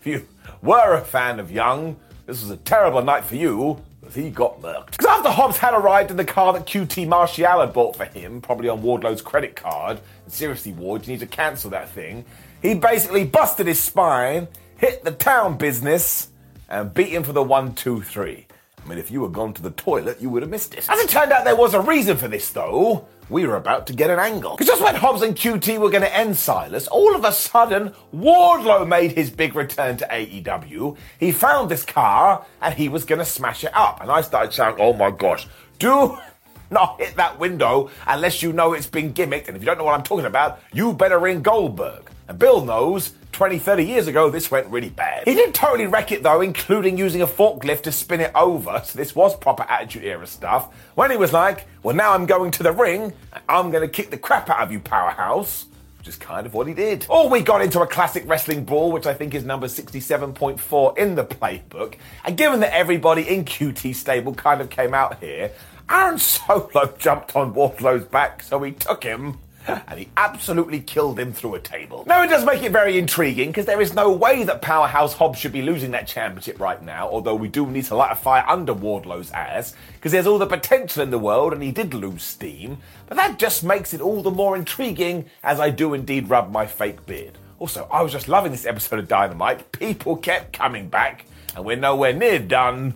if 0.00 0.06
you 0.06 0.26
were 0.62 0.94
a 0.94 1.00
fan 1.00 1.40
of 1.40 1.50
Young, 1.50 1.96
this 2.26 2.42
was 2.42 2.50
a 2.50 2.56
terrible 2.56 3.02
night 3.02 3.24
for 3.24 3.36
you 3.36 3.82
because 4.00 4.14
he 4.14 4.30
got 4.30 4.60
murked. 4.60 4.92
Because 4.92 5.06
after 5.06 5.30
Hobbs 5.30 5.58
had 5.58 5.74
arrived 5.74 6.10
in 6.10 6.16
the 6.16 6.24
car 6.24 6.52
that 6.52 6.66
QT 6.66 7.06
Marshall 7.08 7.60
had 7.60 7.72
bought 7.72 7.96
for 7.96 8.04
him, 8.04 8.40
probably 8.40 8.68
on 8.68 8.82
Wardlow's 8.82 9.22
credit 9.22 9.56
card, 9.56 10.00
and 10.24 10.32
seriously, 10.32 10.72
Ward, 10.72 11.06
you 11.06 11.12
need 11.12 11.20
to 11.20 11.26
cancel 11.26 11.70
that 11.70 11.90
thing, 11.90 12.24
he 12.62 12.74
basically 12.74 13.24
busted 13.24 13.66
his 13.66 13.80
spine, 13.80 14.48
hit 14.76 15.04
the 15.04 15.12
town 15.12 15.58
business, 15.58 16.28
and 16.68 16.92
beat 16.94 17.08
him 17.08 17.22
for 17.22 17.32
the 17.32 17.42
one, 17.42 17.74
two, 17.74 18.02
three. 18.02 18.46
I 18.82 18.88
mean, 18.88 18.98
if 18.98 19.10
you 19.10 19.22
had 19.24 19.32
gone 19.32 19.52
to 19.54 19.62
the 19.62 19.70
toilet, 19.70 20.20
you 20.20 20.30
would 20.30 20.42
have 20.42 20.50
missed 20.50 20.74
it. 20.74 20.88
As 20.88 20.98
it 21.00 21.10
turned 21.10 21.32
out, 21.32 21.44
there 21.44 21.56
was 21.56 21.74
a 21.74 21.80
reason 21.80 22.16
for 22.16 22.28
this, 22.28 22.50
though 22.50 23.06
we 23.30 23.46
were 23.46 23.56
about 23.56 23.86
to 23.88 23.92
get 23.92 24.10
an 24.10 24.18
angle. 24.18 24.52
Because 24.52 24.66
just 24.66 24.82
when 24.82 24.94
Hobbs 24.94 25.22
and 25.22 25.36
QT 25.36 25.78
were 25.78 25.90
going 25.90 26.02
to 26.02 26.16
end 26.16 26.36
Silas, 26.36 26.88
all 26.88 27.14
of 27.14 27.24
a 27.24 27.32
sudden, 27.32 27.94
Wardlow 28.14 28.86
made 28.86 29.12
his 29.12 29.30
big 29.30 29.54
return 29.54 29.96
to 29.98 30.06
AEW. 30.06 30.96
He 31.18 31.32
found 31.32 31.70
this 31.70 31.84
car 31.84 32.44
and 32.62 32.74
he 32.74 32.88
was 32.88 33.04
going 33.04 33.18
to 33.18 33.24
smash 33.24 33.64
it 33.64 33.74
up. 33.74 34.00
And 34.00 34.10
I 34.10 34.22
started 34.22 34.52
shouting, 34.52 34.80
oh 34.80 34.92
my 34.92 35.10
gosh, 35.10 35.46
do 35.78 36.18
not 36.70 37.00
hit 37.00 37.16
that 37.16 37.38
window 37.38 37.90
unless 38.06 38.42
you 38.42 38.52
know 38.52 38.72
it's 38.72 38.86
been 38.86 39.12
gimmicked. 39.12 39.48
And 39.48 39.56
if 39.56 39.62
you 39.62 39.66
don't 39.66 39.78
know 39.78 39.84
what 39.84 39.94
I'm 39.94 40.02
talking 40.02 40.26
about, 40.26 40.60
you 40.72 40.92
better 40.92 41.18
ring 41.18 41.42
Goldberg. 41.42 42.10
And 42.28 42.38
Bill 42.38 42.64
knows 42.64 43.12
20, 43.32 43.58
30 43.58 43.84
years 43.84 44.06
ago, 44.06 44.30
this 44.30 44.50
went 44.50 44.66
really 44.66 44.90
bad. 44.90 45.07
He 45.24 45.34
did 45.34 45.54
totally 45.54 45.86
wreck 45.86 46.12
it 46.12 46.22
though, 46.22 46.40
including 46.40 46.98
using 46.98 47.22
a 47.22 47.26
forklift 47.26 47.82
to 47.82 47.92
spin 47.92 48.20
it 48.20 48.32
over. 48.34 48.80
So 48.84 48.98
this 48.98 49.14
was 49.14 49.36
proper 49.36 49.64
Attitude 49.64 50.04
Era 50.04 50.26
stuff. 50.26 50.74
When 50.94 51.10
he 51.10 51.16
was 51.16 51.32
like, 51.32 51.66
well, 51.82 51.94
now 51.94 52.12
I'm 52.12 52.26
going 52.26 52.50
to 52.52 52.62
the 52.62 52.72
ring, 52.72 53.12
I'm 53.48 53.70
going 53.70 53.82
to 53.82 53.88
kick 53.88 54.10
the 54.10 54.18
crap 54.18 54.48
out 54.50 54.60
of 54.60 54.72
you, 54.72 54.80
powerhouse. 54.80 55.66
Which 55.98 56.08
is 56.08 56.16
kind 56.16 56.46
of 56.46 56.54
what 56.54 56.68
he 56.68 56.74
did. 56.74 57.06
Or 57.08 57.28
we 57.28 57.40
got 57.40 57.60
into 57.60 57.80
a 57.80 57.86
classic 57.86 58.22
wrestling 58.26 58.64
brawl, 58.64 58.92
which 58.92 59.06
I 59.06 59.14
think 59.14 59.34
is 59.34 59.44
number 59.44 59.66
67.4 59.66 60.96
in 60.96 61.16
the 61.16 61.24
playbook. 61.24 61.96
And 62.24 62.36
given 62.36 62.60
that 62.60 62.72
everybody 62.72 63.28
in 63.28 63.44
QT 63.44 63.96
stable 63.96 64.32
kind 64.32 64.60
of 64.60 64.70
came 64.70 64.94
out 64.94 65.18
here, 65.18 65.50
Aaron 65.90 66.18
Solo 66.18 66.94
jumped 66.98 67.34
on 67.34 67.52
Wardlow's 67.52 68.04
back, 68.04 68.42
so 68.42 68.62
he 68.62 68.72
took 68.72 69.02
him 69.02 69.38
and 69.88 69.98
he 69.98 70.08
absolutely 70.16 70.80
killed 70.80 71.18
him 71.18 71.32
through 71.32 71.54
a 71.54 71.60
table. 71.60 72.04
Now, 72.06 72.22
it 72.22 72.28
does 72.28 72.44
make 72.44 72.62
it 72.62 72.72
very 72.72 72.98
intriguing 72.98 73.50
because 73.50 73.66
there 73.66 73.80
is 73.80 73.94
no 73.94 74.10
way 74.10 74.44
that 74.44 74.62
Powerhouse 74.62 75.14
Hobbs 75.14 75.38
should 75.38 75.52
be 75.52 75.62
losing 75.62 75.90
that 75.92 76.06
championship 76.06 76.58
right 76.58 76.82
now, 76.82 77.08
although 77.08 77.34
we 77.34 77.48
do 77.48 77.66
need 77.66 77.84
to 77.86 77.94
light 77.94 78.12
a 78.12 78.16
fire 78.16 78.44
under 78.46 78.72
Wardlow's 78.72 79.30
ass 79.32 79.74
because 79.94 80.12
there's 80.12 80.26
all 80.26 80.38
the 80.38 80.46
potential 80.46 81.02
in 81.02 81.10
the 81.10 81.18
world 81.18 81.52
and 81.52 81.62
he 81.62 81.70
did 81.70 81.94
lose 81.94 82.22
steam. 82.22 82.78
But 83.06 83.16
that 83.16 83.38
just 83.38 83.62
makes 83.62 83.92
it 83.92 84.00
all 84.00 84.22
the 84.22 84.30
more 84.30 84.56
intriguing 84.56 85.26
as 85.42 85.60
I 85.60 85.70
do 85.70 85.94
indeed 85.94 86.30
rub 86.30 86.50
my 86.50 86.66
fake 86.66 87.04
beard. 87.06 87.38
Also, 87.58 87.88
I 87.90 88.02
was 88.02 88.12
just 88.12 88.28
loving 88.28 88.52
this 88.52 88.66
episode 88.66 89.00
of 89.00 89.08
Dynamite. 89.08 89.72
People 89.72 90.16
kept 90.16 90.52
coming 90.52 90.88
back, 90.88 91.24
and 91.56 91.64
we're 91.64 91.76
nowhere 91.76 92.12
near 92.12 92.38
done 92.38 92.94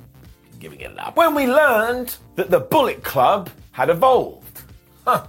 giving 0.61 0.81
it 0.81 0.97
up. 0.97 1.17
When 1.17 1.35
we 1.35 1.49
learned 1.49 2.17
that 2.37 2.51
the 2.51 2.61
Bullet 2.61 3.03
Club 3.03 3.51
had 3.73 3.91
evolved. 3.91 4.63
Huh. 5.05 5.27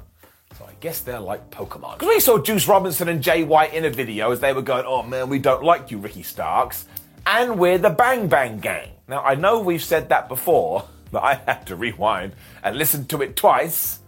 Guess 0.83 0.99
they're 0.99 1.17
like 1.17 1.49
Pokemon. 1.49 1.97
Because 1.97 2.09
we 2.09 2.19
saw 2.19 2.37
Juice 2.37 2.67
Robinson 2.67 3.07
and 3.07 3.23
Jay 3.23 3.45
White 3.45 3.73
in 3.73 3.85
a 3.85 3.89
video 3.89 4.31
as 4.31 4.41
they 4.41 4.51
were 4.51 4.61
going, 4.61 4.83
oh 4.85 5.01
man, 5.01 5.29
we 5.29 5.39
don't 5.39 5.63
like 5.63 5.91
you, 5.91 5.97
Ricky 5.97 6.23
Starks. 6.23 6.87
And 7.25 7.57
we're 7.57 7.77
the 7.77 7.89
Bang 7.89 8.27
Bang 8.27 8.59
Gang. 8.59 8.89
Now, 9.07 9.23
I 9.23 9.35
know 9.35 9.61
we've 9.61 9.81
said 9.81 10.09
that 10.09 10.27
before, 10.27 10.83
but 11.11 11.23
I 11.23 11.35
had 11.35 11.65
to 11.67 11.77
rewind 11.77 12.33
and 12.65 12.75
listen 12.75 13.05
to 13.05 13.21
it 13.21 13.37
twice 13.37 14.01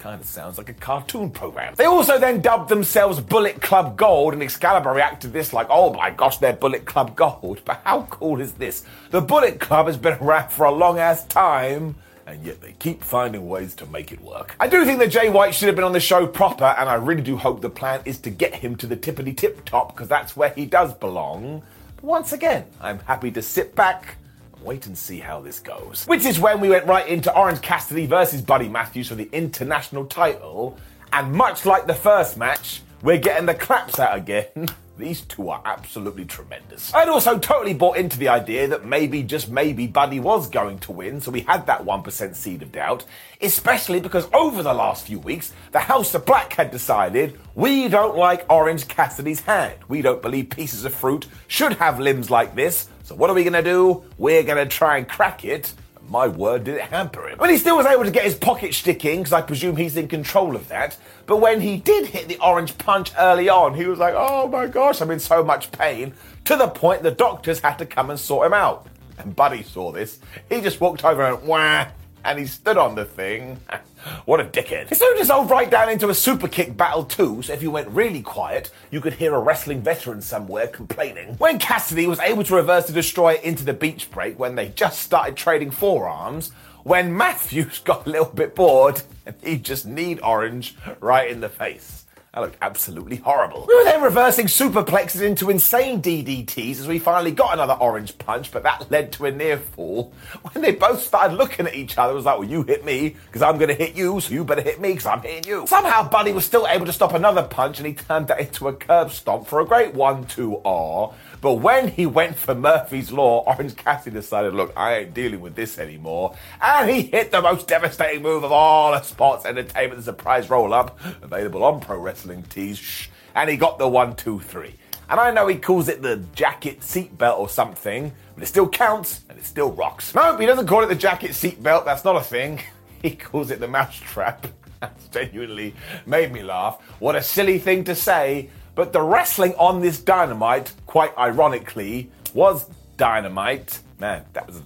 Kind 0.00 0.20
of 0.20 0.26
sounds 0.26 0.56
like 0.56 0.70
a 0.70 0.74
cartoon 0.74 1.30
program. 1.30 1.74
They 1.76 1.84
also 1.84 2.18
then 2.18 2.40
dubbed 2.40 2.70
themselves 2.70 3.20
Bullet 3.20 3.60
Club 3.60 3.98
Gold, 3.98 4.32
and 4.32 4.42
Excalibur 4.42 4.94
reacted 4.94 5.20
to 5.20 5.28
this 5.28 5.52
like, 5.52 5.66
oh 5.68 5.92
my 5.92 6.10
gosh, 6.10 6.38
they're 6.38 6.54
Bullet 6.54 6.86
Club 6.86 7.14
Gold. 7.14 7.60
But 7.66 7.82
how 7.84 8.02
cool 8.10 8.40
is 8.40 8.52
this? 8.54 8.84
The 9.10 9.20
Bullet 9.20 9.60
Club 9.60 9.86
has 9.86 9.98
been 9.98 10.14
around 10.14 10.50
for 10.50 10.64
a 10.64 10.72
long 10.72 10.98
ass 10.98 11.24
time 11.26 11.94
and 12.30 12.44
yet 12.44 12.60
they 12.60 12.72
keep 12.78 13.02
finding 13.02 13.48
ways 13.48 13.74
to 13.74 13.86
make 13.86 14.12
it 14.12 14.20
work. 14.20 14.54
I 14.60 14.68
do 14.68 14.84
think 14.84 15.00
that 15.00 15.10
Jay 15.10 15.28
White 15.28 15.54
should 15.54 15.66
have 15.66 15.74
been 15.74 15.84
on 15.84 15.92
the 15.92 16.00
show 16.00 16.26
proper, 16.26 16.64
and 16.64 16.88
I 16.88 16.94
really 16.94 17.22
do 17.22 17.36
hope 17.36 17.60
the 17.60 17.70
plan 17.70 18.00
is 18.04 18.18
to 18.20 18.30
get 18.30 18.54
him 18.54 18.76
to 18.76 18.86
the 18.86 18.96
tippity 18.96 19.36
tip 19.36 19.64
top, 19.64 19.94
because 19.94 20.08
that's 20.08 20.36
where 20.36 20.50
he 20.50 20.64
does 20.64 20.94
belong. 20.94 21.62
But 21.96 22.04
once 22.04 22.32
again, 22.32 22.66
I'm 22.80 23.00
happy 23.00 23.30
to 23.32 23.42
sit 23.42 23.74
back 23.74 24.16
and 24.54 24.64
wait 24.64 24.86
and 24.86 24.96
see 24.96 25.18
how 25.18 25.40
this 25.40 25.58
goes. 25.58 26.04
Which 26.06 26.24
is 26.24 26.38
when 26.38 26.60
we 26.60 26.68
went 26.70 26.86
right 26.86 27.06
into 27.06 27.34
Orange 27.36 27.60
Cassidy 27.60 28.06
versus 28.06 28.42
Buddy 28.42 28.68
Matthews 28.68 29.08
for 29.08 29.16
the 29.16 29.28
international 29.32 30.06
title. 30.06 30.78
And 31.12 31.32
much 31.32 31.66
like 31.66 31.86
the 31.86 31.94
first 31.94 32.36
match, 32.36 32.82
we're 33.02 33.18
getting 33.18 33.46
the 33.46 33.54
claps 33.54 33.98
out 33.98 34.16
again. 34.16 34.68
These 35.00 35.22
two 35.22 35.48
are 35.48 35.62
absolutely 35.64 36.26
tremendous. 36.26 36.92
I'd 36.92 37.08
also 37.08 37.38
totally 37.38 37.72
bought 37.72 37.96
into 37.96 38.18
the 38.18 38.28
idea 38.28 38.68
that 38.68 38.84
maybe, 38.84 39.22
just 39.22 39.50
maybe, 39.50 39.86
Buddy 39.86 40.20
was 40.20 40.50
going 40.50 40.78
to 40.80 40.92
win, 40.92 41.22
so 41.22 41.30
we 41.30 41.40
had 41.40 41.66
that 41.66 41.86
1% 41.86 42.36
seed 42.36 42.60
of 42.60 42.70
doubt, 42.70 43.06
especially 43.40 44.00
because 44.00 44.28
over 44.34 44.62
the 44.62 44.74
last 44.74 45.06
few 45.06 45.18
weeks, 45.18 45.54
the 45.72 45.78
House 45.78 46.12
of 46.14 46.26
Black 46.26 46.52
had 46.52 46.70
decided 46.70 47.40
we 47.54 47.88
don't 47.88 48.14
like 48.14 48.44
Orange 48.50 48.88
Cassidy's 48.88 49.40
hand. 49.40 49.78
We 49.88 50.02
don't 50.02 50.20
believe 50.20 50.50
pieces 50.50 50.84
of 50.84 50.92
fruit 50.92 51.26
should 51.48 51.72
have 51.74 51.98
limbs 51.98 52.28
like 52.28 52.54
this, 52.54 52.88
so 53.02 53.14
what 53.14 53.30
are 53.30 53.34
we 53.34 53.42
gonna 53.42 53.62
do? 53.62 54.04
We're 54.18 54.42
gonna 54.42 54.66
try 54.66 54.98
and 54.98 55.08
crack 55.08 55.46
it. 55.46 55.72
My 56.10 56.26
word, 56.26 56.64
did 56.64 56.74
it 56.74 56.82
hamper 56.82 57.28
him. 57.28 57.38
But 57.38 57.50
he 57.50 57.56
still 57.56 57.76
was 57.76 57.86
able 57.86 58.02
to 58.02 58.10
get 58.10 58.24
his 58.24 58.34
pocket 58.34 58.74
stick 58.74 59.04
in, 59.04 59.18
because 59.18 59.32
I 59.32 59.42
presume 59.42 59.76
he's 59.76 59.96
in 59.96 60.08
control 60.08 60.56
of 60.56 60.66
that. 60.66 60.98
But 61.26 61.36
when 61.36 61.60
he 61.60 61.76
did 61.76 62.06
hit 62.06 62.26
the 62.26 62.36
orange 62.44 62.76
punch 62.78 63.12
early 63.16 63.48
on, 63.48 63.74
he 63.74 63.86
was 63.86 64.00
like, 64.00 64.14
oh 64.16 64.48
my 64.48 64.66
gosh, 64.66 65.00
I'm 65.00 65.12
in 65.12 65.20
so 65.20 65.44
much 65.44 65.70
pain, 65.70 66.12
to 66.46 66.56
the 66.56 66.66
point 66.66 67.04
the 67.04 67.12
doctors 67.12 67.60
had 67.60 67.76
to 67.76 67.86
come 67.86 68.10
and 68.10 68.18
sort 68.18 68.48
him 68.48 68.54
out. 68.54 68.88
And 69.18 69.36
Buddy 69.36 69.62
saw 69.62 69.92
this. 69.92 70.18
He 70.48 70.60
just 70.60 70.80
walked 70.80 71.04
over 71.04 71.22
and 71.22 71.42
wah, 71.44 71.86
and 72.24 72.38
he 72.38 72.46
stood 72.46 72.76
on 72.76 72.94
the 72.94 73.04
thing. 73.04 73.58
what 74.24 74.40
a 74.40 74.44
dickhead. 74.44 74.90
It 74.90 74.96
soon 74.96 75.16
dissolved 75.16 75.50
right 75.50 75.70
down 75.70 75.90
into 75.90 76.08
a 76.08 76.14
super 76.14 76.48
kick 76.48 76.76
battle 76.76 77.04
too, 77.04 77.42
so 77.42 77.52
if 77.52 77.62
you 77.62 77.70
went 77.70 77.88
really 77.88 78.22
quiet, 78.22 78.70
you 78.90 79.00
could 79.00 79.14
hear 79.14 79.34
a 79.34 79.38
wrestling 79.38 79.82
veteran 79.82 80.22
somewhere 80.22 80.66
complaining. 80.66 81.34
When 81.36 81.58
Cassidy 81.58 82.06
was 82.06 82.20
able 82.20 82.44
to 82.44 82.54
reverse 82.54 82.86
the 82.86 82.92
destroyer 82.92 83.38
into 83.42 83.64
the 83.64 83.72
beach 83.72 84.10
break 84.10 84.38
when 84.38 84.54
they 84.54 84.68
just 84.68 85.02
started 85.02 85.36
trading 85.36 85.70
forearms, 85.70 86.52
when 86.82 87.16
Matthews 87.16 87.78
got 87.84 88.06
a 88.06 88.10
little 88.10 88.32
bit 88.32 88.54
bored 88.54 89.02
and 89.26 89.36
he 89.42 89.58
just 89.58 89.86
kneed 89.86 90.20
Orange 90.22 90.74
right 91.00 91.30
in 91.30 91.40
the 91.40 91.48
face. 91.48 91.99
That 92.32 92.42
looked 92.42 92.58
absolutely 92.62 93.16
horrible. 93.16 93.64
We 93.66 93.74
were 93.74 93.82
then 93.82 94.02
reversing 94.02 94.46
superplexes 94.46 95.20
into 95.20 95.50
insane 95.50 96.00
DDTs 96.00 96.78
as 96.78 96.86
we 96.86 97.00
finally 97.00 97.32
got 97.32 97.54
another 97.54 97.72
orange 97.72 98.16
punch, 98.18 98.52
but 98.52 98.62
that 98.62 98.88
led 98.88 99.10
to 99.14 99.26
a 99.26 99.32
near 99.32 99.56
fall. 99.56 100.12
When 100.52 100.62
they 100.62 100.70
both 100.70 101.02
started 101.02 101.34
looking 101.34 101.66
at 101.66 101.74
each 101.74 101.98
other, 101.98 102.12
it 102.12 102.14
was 102.14 102.26
like, 102.26 102.38
well, 102.38 102.48
you 102.48 102.62
hit 102.62 102.84
me, 102.84 103.16
because 103.26 103.42
I'm 103.42 103.58
going 103.58 103.66
to 103.66 103.74
hit 103.74 103.96
you, 103.96 104.20
so 104.20 104.32
you 104.32 104.44
better 104.44 104.62
hit 104.62 104.80
me, 104.80 104.92
because 104.92 105.06
I'm 105.06 105.22
hitting 105.22 105.50
you. 105.50 105.66
Somehow 105.66 106.08
Buddy 106.08 106.30
was 106.30 106.44
still 106.44 106.68
able 106.68 106.86
to 106.86 106.92
stop 106.92 107.14
another 107.14 107.42
punch, 107.42 107.78
and 107.78 107.86
he 107.88 107.94
turned 107.94 108.28
that 108.28 108.38
into 108.38 108.68
a 108.68 108.74
curb 108.74 109.10
stomp 109.10 109.48
for 109.48 109.58
a 109.58 109.66
great 109.66 109.94
1-2-R. 109.94 111.12
But 111.40 111.54
when 111.54 111.88
he 111.88 112.04
went 112.04 112.36
for 112.36 112.54
Murphy's 112.54 113.10
Law, 113.10 113.42
Orange 113.46 113.74
Cassidy 113.74 114.14
decided, 114.14 114.54
look, 114.54 114.74
I 114.76 114.96
ain't 114.96 115.14
dealing 115.14 115.40
with 115.40 115.54
this 115.54 115.78
anymore. 115.78 116.34
And 116.60 116.90
he 116.90 117.02
hit 117.02 117.30
the 117.30 117.40
most 117.40 117.66
devastating 117.66 118.22
move 118.22 118.44
of 118.44 118.52
all 118.52 118.92
of 118.92 119.06
sports 119.06 119.46
entertainment, 119.46 119.96
the 119.96 120.04
surprise 120.04 120.50
roll 120.50 120.74
up, 120.74 121.00
available 121.22 121.64
on 121.64 121.80
Pro 121.80 121.98
Wrestling 121.98 122.42
Tees. 122.42 123.08
And 123.34 123.48
he 123.48 123.56
got 123.56 123.78
the 123.78 123.88
one, 123.88 124.16
two, 124.16 124.40
three. 124.40 124.74
And 125.08 125.18
I 125.18 125.30
know 125.30 125.46
he 125.46 125.56
calls 125.56 125.88
it 125.88 126.02
the 126.02 126.18
jacket 126.34 126.80
seatbelt 126.80 127.38
or 127.38 127.48
something, 127.48 128.12
but 128.34 128.44
it 128.44 128.46
still 128.46 128.68
counts 128.68 129.22
and 129.28 129.38
it 129.38 129.44
still 129.46 129.72
rocks. 129.72 130.14
No, 130.14 130.36
he 130.36 130.46
doesn't 130.46 130.66
call 130.66 130.82
it 130.84 130.88
the 130.88 130.94
jacket 130.94 131.30
seatbelt, 131.30 131.84
that's 131.84 132.04
not 132.04 132.16
a 132.16 132.22
thing. 132.22 132.60
He 133.02 133.16
calls 133.16 133.50
it 133.50 133.60
the 133.60 133.66
mousetrap. 133.66 134.46
That's 134.80 135.08
genuinely 135.08 135.74
made 136.04 136.32
me 136.32 136.42
laugh. 136.42 136.82
What 136.98 137.16
a 137.16 137.22
silly 137.22 137.58
thing 137.58 137.84
to 137.84 137.94
say, 137.94 138.50
but 138.74 138.92
the 138.92 139.02
wrestling 139.02 139.54
on 139.58 139.80
this 139.80 140.00
dynamite, 140.00 140.72
quite 140.86 141.16
ironically, 141.16 142.10
was 142.34 142.68
dynamite. 142.96 143.80
Man, 143.98 144.24
that 144.32 144.46
was. 144.46 144.62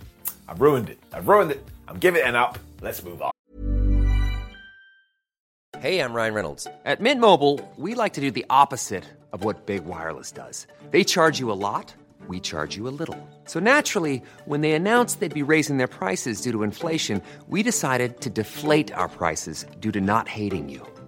I've 0.49 0.61
ruined 0.61 0.91
it. 0.91 0.99
I've 1.13 1.27
ruined 1.29 1.51
it. 1.51 1.65
I'm 1.89 1.99
giving 1.99 2.21
it 2.21 2.27
an 2.27 2.37
up. 2.37 2.59
Let's 2.81 3.03
move 3.03 3.23
on. 3.23 3.31
Hey, 5.81 6.01
I'm 6.01 6.15
Ryan 6.15 6.35
Reynolds. 6.35 6.67
At 6.85 7.01
Mint 7.01 7.21
Mobile, 7.21 7.61
we 7.77 7.95
like 7.95 8.15
to 8.15 8.21
do 8.21 8.31
the 8.31 8.47
opposite 8.49 9.05
of 9.33 9.45
what 9.45 9.67
Big 9.67 9.85
Wireless 9.85 10.33
does. 10.33 10.67
They 10.91 11.05
charge 11.05 11.39
you 11.41 11.51
a 11.51 11.61
lot, 11.69 11.93
we 12.27 12.41
charge 12.41 12.77
you 12.77 12.89
a 12.89 12.95
little. 13.01 13.19
So 13.45 13.61
naturally, 13.61 14.23
when 14.47 14.63
they 14.63 14.73
announced 14.73 15.21
they'd 15.21 15.35
be 15.35 15.43
raising 15.43 15.77
their 15.77 15.89
prices 15.89 16.41
due 16.41 16.53
to 16.53 16.63
inflation, 16.63 17.21
we 17.49 17.63
decided 17.63 18.21
to 18.23 18.31
deflate 18.31 18.93
our 18.93 19.09
prices 19.09 19.67
due 19.81 19.93
to 19.93 20.01
not 20.01 20.29
hating 20.29 20.69
you. 20.71 20.87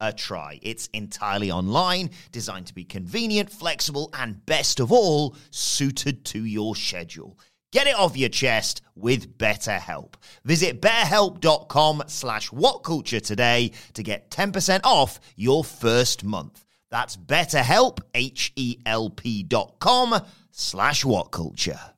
a 0.00 0.12
try. 0.12 0.58
It's 0.62 0.88
entirely 0.92 1.50
online, 1.50 2.10
designed 2.32 2.66
to 2.66 2.74
be 2.74 2.84
convenient, 2.84 3.50
flexible, 3.50 4.10
and 4.14 4.44
best 4.46 4.80
of 4.80 4.92
all, 4.92 5.36
suited 5.50 6.24
to 6.26 6.44
your 6.44 6.76
schedule. 6.76 7.38
Get 7.72 7.86
it 7.86 7.96
off 7.96 8.16
your 8.16 8.28
chest 8.28 8.80
with 8.94 9.36
BetterHelp. 9.36 10.14
Visit 10.44 10.80
betterhelp.com 10.80 12.04
slash 12.06 12.50
whatculture 12.50 13.20
today 13.20 13.72
to 13.94 14.02
get 14.02 14.30
10% 14.30 14.80
off 14.84 15.20
your 15.36 15.64
first 15.64 16.24
month. 16.24 16.64
That's 16.90 17.16
betterhelp, 17.16 17.98
H-E-L-P 18.14 19.42
dot 19.42 19.74
com 19.80 20.20
slash 20.52 21.04
whatculture. 21.04 21.90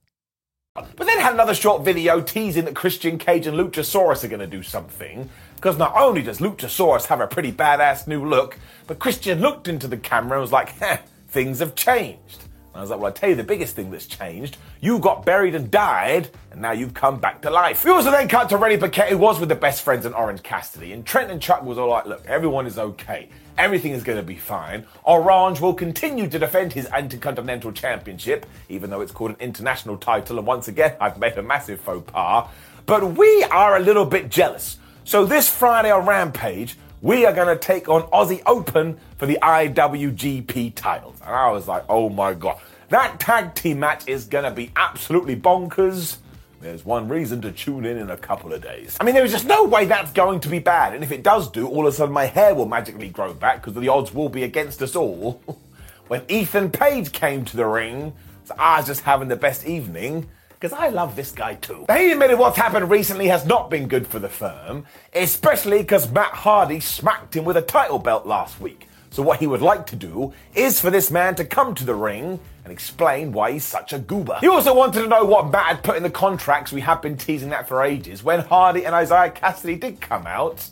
But 0.75 1.07
then 1.07 1.21
had 1.21 1.35
another 1.35 1.55
short 1.55 1.85
video 1.85 2.21
teasing 2.21 2.65
that 2.65 2.75
Christian 2.75 3.19
Cage 3.19 3.47
and 3.47 3.57
Luchasaurus 3.57 4.25
are 4.25 4.29
going 4.29 4.41
to 4.41 4.47
do 4.47 4.63
something. 4.63 5.29
Because 5.59 5.77
not 5.77 5.97
only 5.97 6.23
does 6.23 6.39
Luchasaurus 6.39 7.07
have 7.07 7.21
a 7.21 7.27
pretty 7.27 7.51
badass 7.51 8.07
new 8.07 8.25
look, 8.25 8.57
but 8.87 9.01
Christian 9.01 9.41
looked 9.41 9.67
into 9.67 9.89
the 9.89 9.97
camera 9.97 10.35
and 10.35 10.43
was 10.43 10.53
like, 10.53 10.69
heh, 10.79 10.99
things 11.27 11.59
have 11.59 11.75
changed. 11.75 12.45
And 12.73 12.77
I 12.77 12.81
was 12.81 12.91
like, 12.91 13.01
well, 13.01 13.11
I 13.11 13.13
tell 13.13 13.31
you 13.31 13.35
the 13.35 13.43
biggest 13.43 13.75
thing 13.75 13.91
that's 13.91 14.07
changed. 14.07 14.57
You 14.81 15.01
got 15.01 15.27
buried 15.27 15.57
and 15.57 15.69
died, 15.69 16.31
and 16.53 16.63
now 16.63 16.71
you've 16.71 16.95
come 16.95 17.19
back 17.19 17.43
to 17.43 17.51
life. 17.51 17.85
We 17.85 17.91
also 17.91 18.13
then 18.13 18.29
cut 18.29 18.51
to 18.51 18.57
Renee 18.57 18.77
Paquette, 18.77 19.09
who 19.09 19.19
was 19.19 19.41
with 19.41 19.49
the 19.49 19.57
best 19.57 19.83
friends 19.83 20.07
in 20.07 20.13
Orange 20.13 20.45
Cassidy, 20.45 20.93
and 20.93 21.05
Trent 21.05 21.33
and 21.33 21.43
Chuck 21.43 21.65
was 21.65 21.77
all 21.77 21.89
like, 21.89 22.07
look, 22.07 22.25
everyone 22.27 22.65
is 22.65 22.79
okay. 22.79 23.29
Everything 23.59 23.91
is 23.91 24.05
going 24.05 24.19
to 24.19 24.23
be 24.23 24.37
fine. 24.37 24.87
Orange 25.03 25.61
will 25.61 25.75
continue 25.75 26.29
to 26.29 26.39
defend 26.39 26.73
his 26.73 26.89
Intercontinental 26.97 27.73
Championship, 27.73 28.47
even 28.69 28.91
though 28.91 29.01
it's 29.01 29.11
called 29.11 29.33
an 29.33 29.39
international 29.41 29.97
title, 29.97 30.39
and 30.39 30.47
once 30.47 30.69
again, 30.69 30.95
I've 31.01 31.19
made 31.19 31.37
a 31.37 31.43
massive 31.43 31.81
faux 31.81 32.09
pas. 32.09 32.49
But 32.87 33.17
we 33.17 33.43
are 33.51 33.77
a 33.77 33.81
little 33.81 34.05
bit 34.05 34.31
jealous. 34.31 34.79
So 35.09 35.25
this 35.25 35.49
Friday 35.49 35.91
on 35.91 36.05
Rampage, 36.05 36.77
we 37.01 37.25
are 37.25 37.33
going 37.33 37.49
to 37.49 37.57
take 37.57 37.89
on 37.89 38.03
Aussie 38.11 38.43
Open 38.45 39.01
for 39.17 39.25
the 39.25 39.39
IWGP 39.41 40.75
titles. 40.75 41.19
And 41.25 41.35
I 41.35 41.51
was 41.51 41.67
like, 41.67 41.87
oh 41.89 42.11
my 42.11 42.35
God. 42.35 42.61
That 42.91 43.19
tag 43.19 43.55
team 43.55 43.81
match 43.81 44.07
is 44.07 44.27
going 44.27 44.45
to 44.45 44.51
be 44.51 44.71
absolutely 44.77 45.35
bonkers. 45.35 46.19
There's 46.61 46.85
one 46.85 47.09
reason 47.09 47.41
to 47.41 47.53
tune 47.53 47.87
in 47.87 47.97
in 47.97 48.11
a 48.11 48.19
couple 48.19 48.53
of 48.53 48.61
days. 48.61 48.99
I 49.01 49.05
mean, 49.05 49.15
there 49.15 49.25
is 49.25 49.33
just 49.33 49.47
no 49.47 49.65
way 49.65 49.87
that's 49.87 50.13
going 50.13 50.41
to 50.41 50.51
be 50.51 50.59
bad. 50.59 50.93
And 50.93 51.03
if 51.03 51.11
it 51.11 51.23
does 51.23 51.51
do, 51.51 51.67
all 51.67 51.87
of 51.87 51.95
a 51.95 51.97
sudden 51.97 52.13
my 52.13 52.27
hair 52.27 52.55
will 52.55 52.69
magically 52.69 53.09
grow 53.09 53.33
back 53.33 53.65
because 53.65 53.81
the 53.81 53.89
odds 53.89 54.13
will 54.13 54.29
be 54.29 54.43
against 54.43 54.83
us 54.83 54.95
all. 54.95 55.41
when 56.09 56.23
Ethan 56.29 56.71
Page 56.71 57.13
came 57.13 57.47
to 57.47 57.57
the 57.57 57.65
ring, 57.65 58.13
so 58.45 58.55
I 58.59 58.77
was 58.77 58.87
just 58.87 59.01
having 59.01 59.29
the 59.29 59.37
best 59.37 59.67
evening 59.67 60.29
because 60.59 60.77
I 60.77 60.89
love 60.89 61.15
this 61.15 61.31
guy 61.31 61.55
too. 61.55 61.87
He 61.93 62.13
admitted 62.13 62.39
what's 62.39 62.57
happened 62.57 62.91
recently 62.91 63.29
has 63.29 63.47
not 63.47 63.71
been 63.71 63.87
good 63.87 64.07
for 64.07 64.19
the 64.19 64.29
firm, 64.29 64.87
especially 65.15 65.79
because 65.79 66.11
Matt 66.11 66.33
Hardy 66.33 66.81
smacked 66.81 67.37
him 67.37 67.45
with 67.45 67.57
a 67.57 67.63
title 67.63 67.99
belt 67.99 68.27
last 68.27 68.61
week. 68.61 68.89
So, 69.11 69.23
what 69.23 69.39
he 69.39 69.47
would 69.47 69.63
like 69.63 69.87
to 69.87 69.97
do 69.97 70.35
is 70.55 70.81
for 70.81 70.91
this 70.91 71.11
man 71.11 71.35
to 71.37 71.45
come 71.45 71.75
to 71.77 71.85
the 71.85 71.95
ring 71.95 72.41
and 72.65 72.73
explain 72.73 73.33
why 73.33 73.53
he's 73.53 73.65
such 73.65 73.93
a 73.93 73.99
goober. 73.99 74.37
He 74.41 74.49
also 74.49 74.75
wanted 74.75 75.03
to 75.03 75.09
know 75.09 75.25
what 75.25 75.51
Matt 75.51 75.67
had 75.67 75.83
put 75.83 75.97
in 75.97 76.03
the 76.03 76.11
contracts. 76.11 76.73
We 76.73 76.83
have 76.83 77.01
been 77.01 77.17
teasing 77.17 77.51
that 77.51 77.69
for 77.69 77.83
ages. 77.83 78.23
When 78.23 78.41
Hardy 78.41 78.85
and 78.85 78.95
Isiah 78.95 79.31
Kassidy 79.31 79.81
did 79.81 80.01
come 80.01 80.27
out, 80.27 80.69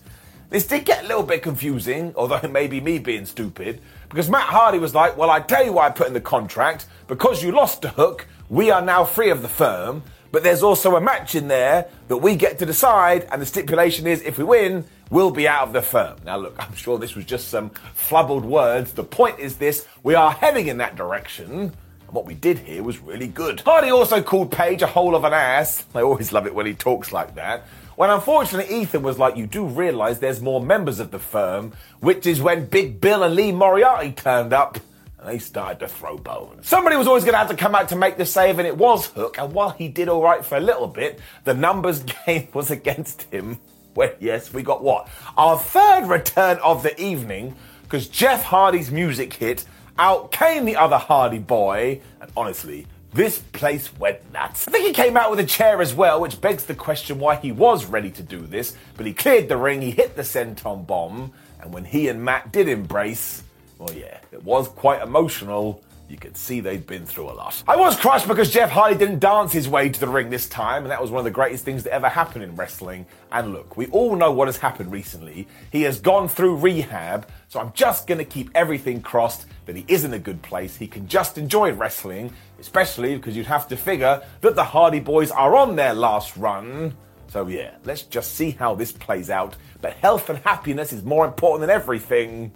this 0.50 0.66
did 0.66 0.85
get 0.85 1.05
a 1.05 1.09
little 1.09 1.23
bit 1.23 1.43
confusing, 1.43 2.12
although 2.14 2.37
it 2.37 2.52
may 2.52 2.66
be 2.66 2.81
me 2.81 2.99
being 2.99 3.25
stupid, 3.25 3.81
because 4.11 4.28
Matt 4.28 4.49
Hardy 4.49 4.78
was 4.78 4.95
like, 4.95 5.16
Well, 5.16 5.31
I 5.31 5.40
tell 5.40 5.64
you 5.64 5.73
why 5.73 5.87
I 5.87 5.90
put 5.90 6.09
in 6.09 6.12
the 6.12 6.21
contract. 6.21 6.87
Because 7.09 7.43
you 7.43 7.52
lost 7.52 7.83
to 7.83 7.88
Hook, 7.88 8.26
we 8.49 8.71
are 8.71 8.83
now 8.83 9.05
free 9.05 9.31
of 9.31 9.43
the 9.43 9.49
firm, 9.49 10.03
but 10.33 10.43
there's 10.43 10.62
also 10.62 10.97
a 10.97 11.00
match 11.00 11.35
in 11.35 11.49
there 11.49 11.88
that 12.09 12.19
we 12.19 12.37
get 12.37 12.59
to 12.59 12.67
decide, 12.67 13.26
and 13.33 13.41
the 13.41 13.47
stipulation 13.47 14.07
is 14.07 14.23
if 14.23 14.38
we 14.38 14.45
win, 14.45 14.85
we'll 15.11 15.31
be 15.31 15.49
out 15.49 15.62
of 15.62 15.73
the 15.73 15.83
firm. 15.83 16.17
Now, 16.25 16.37
look, 16.37 16.55
I'm 16.59 16.75
sure 16.75 16.99
this 16.99 17.15
was 17.15 17.25
just 17.25 17.49
some 17.49 17.71
flubbled 17.71 18.43
words. 18.43 18.93
The 18.93 19.05
point 19.05 19.38
is 19.38 19.57
this 19.57 19.87
we 20.03 20.15
are 20.15 20.31
heading 20.31 20.69
in 20.69 20.79
that 20.79 20.97
direction. 20.97 21.73
And 22.07 22.15
what 22.15 22.25
we 22.25 22.35
did 22.35 22.59
here 22.59 22.83
was 22.83 22.99
really 23.00 23.26
good. 23.26 23.61
Hardy 23.61 23.91
also 23.91 24.23
called 24.23 24.53
Page 24.53 24.83
a 24.83 24.87
hole 24.87 25.17
of 25.17 25.25
an 25.25 25.33
ass. 25.33 25.85
I 25.95 26.03
always 26.03 26.33
love 26.33 26.47
it 26.47 26.55
when 26.55 26.67
he 26.67 26.75
talks 26.75 27.12
like 27.12 27.35
that. 27.35 27.65
When 27.97 28.11
unfortunately 28.11 28.83
Ethan 28.83 29.03
was 29.03 29.19
like, 29.19 29.37
You 29.37 29.47
do 29.47 29.65
realize 29.65 30.21
there's 30.21 30.41
more 30.41 30.61
members 30.61 31.00
of 31.00 31.11
the 31.11 31.19
firm, 31.19 31.73
which 32.00 32.26
is 32.26 32.41
when 32.41 32.67
Big 32.67 33.00
Bill 33.00 33.23
and 33.23 33.35
Lee 33.35 33.53
Moriarty 33.53 34.12
turned 34.12 34.53
up 34.53 34.79
they 35.26 35.38
started 35.38 35.80
to 35.80 35.88
throw 35.88 36.16
bones. 36.16 36.66
Somebody 36.66 36.97
was 36.97 37.06
always 37.06 37.25
going 37.25 37.35
to 37.35 37.38
have 37.38 37.50
to 37.50 37.56
come 37.56 37.75
out 37.75 37.88
to 37.88 37.97
make 37.97 38.16
the 38.16 38.25
save, 38.25 38.59
and 38.59 38.66
it 38.66 38.76
was 38.76 39.06
Hook. 39.06 39.38
And 39.38 39.52
while 39.52 39.71
he 39.71 39.88
did 39.88 40.09
all 40.09 40.23
right 40.23 40.45
for 40.45 40.56
a 40.56 40.61
little 40.61 40.87
bit, 40.87 41.18
the 41.45 41.54
numbers 41.54 42.04
game 42.26 42.49
was 42.54 42.71
against 42.71 43.23
him. 43.23 43.59
Well, 43.95 44.12
yes, 44.21 44.52
we 44.52 44.62
got 44.62 44.83
what? 44.83 45.09
Our 45.37 45.59
third 45.59 46.06
return 46.06 46.59
of 46.59 46.83
the 46.83 46.99
evening, 47.00 47.56
because 47.83 48.09
Jeff 48.09 48.42
Hardy's 48.42 48.90
music 48.90 49.33
hit. 49.35 49.64
Out 49.99 50.30
came 50.30 50.66
the 50.66 50.76
other 50.76 50.99
Hardy 50.99 51.38
boy, 51.38 52.02
and 52.21 52.30
honestly, 52.37 52.87
this 53.14 53.38
place 53.38 53.97
went 53.99 54.30
nuts. 54.30 54.68
I 54.68 54.71
think 54.71 54.87
he 54.87 54.92
came 54.92 55.16
out 55.16 55.30
with 55.30 55.40
a 55.40 55.45
chair 55.47 55.80
as 55.80 55.95
well, 55.95 56.21
which 56.21 56.38
begs 56.38 56.64
the 56.64 56.75
question 56.75 57.18
why 57.18 57.37
he 57.37 57.50
was 57.50 57.87
ready 57.87 58.11
to 58.11 58.22
do 58.22 58.40
this. 58.40 58.77
But 58.98 59.07
he 59.07 59.14
cleared 59.14 59.48
the 59.48 59.57
ring, 59.57 59.81
he 59.81 59.90
hit 59.90 60.16
the 60.16 60.22
senton 60.22 60.87
bomb, 60.87 61.33
and 61.62 61.72
when 61.72 61.87
he 61.87 62.09
and 62.09 62.22
Matt 62.22 62.53
did 62.53 62.68
embrace, 62.68 63.42
well, 63.79 63.93
yeah, 63.93 64.19
it 64.33 64.43
was 64.43 64.69
quite 64.69 65.03
emotional. 65.03 65.83
You 66.09 66.17
could 66.17 66.37
see 66.37 66.61
they'd 66.61 66.87
been 66.87 67.05
through 67.05 67.31
a 67.31 67.33
lot. 67.33 67.65
I 67.67 67.75
was 67.75 67.97
crushed 67.97 68.29
because 68.29 68.53
Jeff 68.53 68.71
Hardy 68.71 68.97
didn't 68.97 69.19
dance 69.19 69.53
his 69.53 69.69
way 69.69 69.89
to 69.89 69.99
the 69.99 70.07
ring 70.07 70.31
this 70.31 70.49
time, 70.49 70.85
and 70.85 70.91
that 70.93 71.03
was 71.03 71.11
one 71.11 71.19
of 71.19 71.25
the 71.25 71.33
greatest 71.33 71.65
things 71.65 71.83
that 71.83 71.93
ever 71.93 72.09
happened 72.09 72.45
in 72.45 72.55
wrestling. 72.55 73.07
And 73.33 73.53
look, 73.53 73.77
we 73.77 73.87
all 73.89 74.15
know 74.15 74.31
what 74.31 74.47
has 74.47 74.57
happened 74.57 74.93
recently. 74.93 75.49
He 75.73 75.83
has 75.83 76.01
gone 76.01 76.29
through 76.29 76.59
rehab, 76.59 77.29
so 77.49 77.59
I'm 77.59 77.73
just 77.73 78.07
to 78.07 78.25
keep 78.25 78.51
everything 78.55 79.01
crossed 79.01 79.47
that 79.67 79.75
he 79.75 79.85
is 79.89 80.05
in 80.05 80.15
a 80.15 80.19
good 80.19 80.43
place. 80.43 80.77
He 80.77 80.87
can 80.87 81.09
just 81.09 81.39
enjoy 81.39 81.73
wrestling, 81.73 82.33
especially 82.61 83.17
because 83.17 83.37
you'd 83.37 83.47
have 83.47 83.67
to 83.69 83.77
figure 83.77 84.23
that 84.43 84.55
the 84.55 84.65
Hardy 84.65 85.01
Boys 85.01 85.33
are 85.33 85.57
on 85.57 85.75
their 85.75 85.93
last 85.93 86.37
run. 86.37 86.97
So 87.29 87.49
yeah, 87.49 87.75
let's 87.85 88.03
just 88.03 88.37
see 88.37 88.53
how 88.53 88.77
this 88.77 88.93
plays 88.93 89.29
out. 89.29 89.57
But 89.81 89.95
health 89.95 90.31
and 90.31 90.39
happiness 90.39 90.93
is 90.93 91.03
more 91.03 91.27
important 91.27 91.62
than 91.62 91.71
everything 91.71 92.53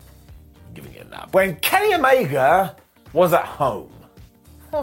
giving 0.74 0.92
it 0.94 1.06
a 1.06 1.10
nap. 1.10 1.32
When 1.32 1.56
Kenny 1.56 1.94
Omega 1.94 2.76
was 3.12 3.32
at 3.32 3.44
home, 3.44 3.92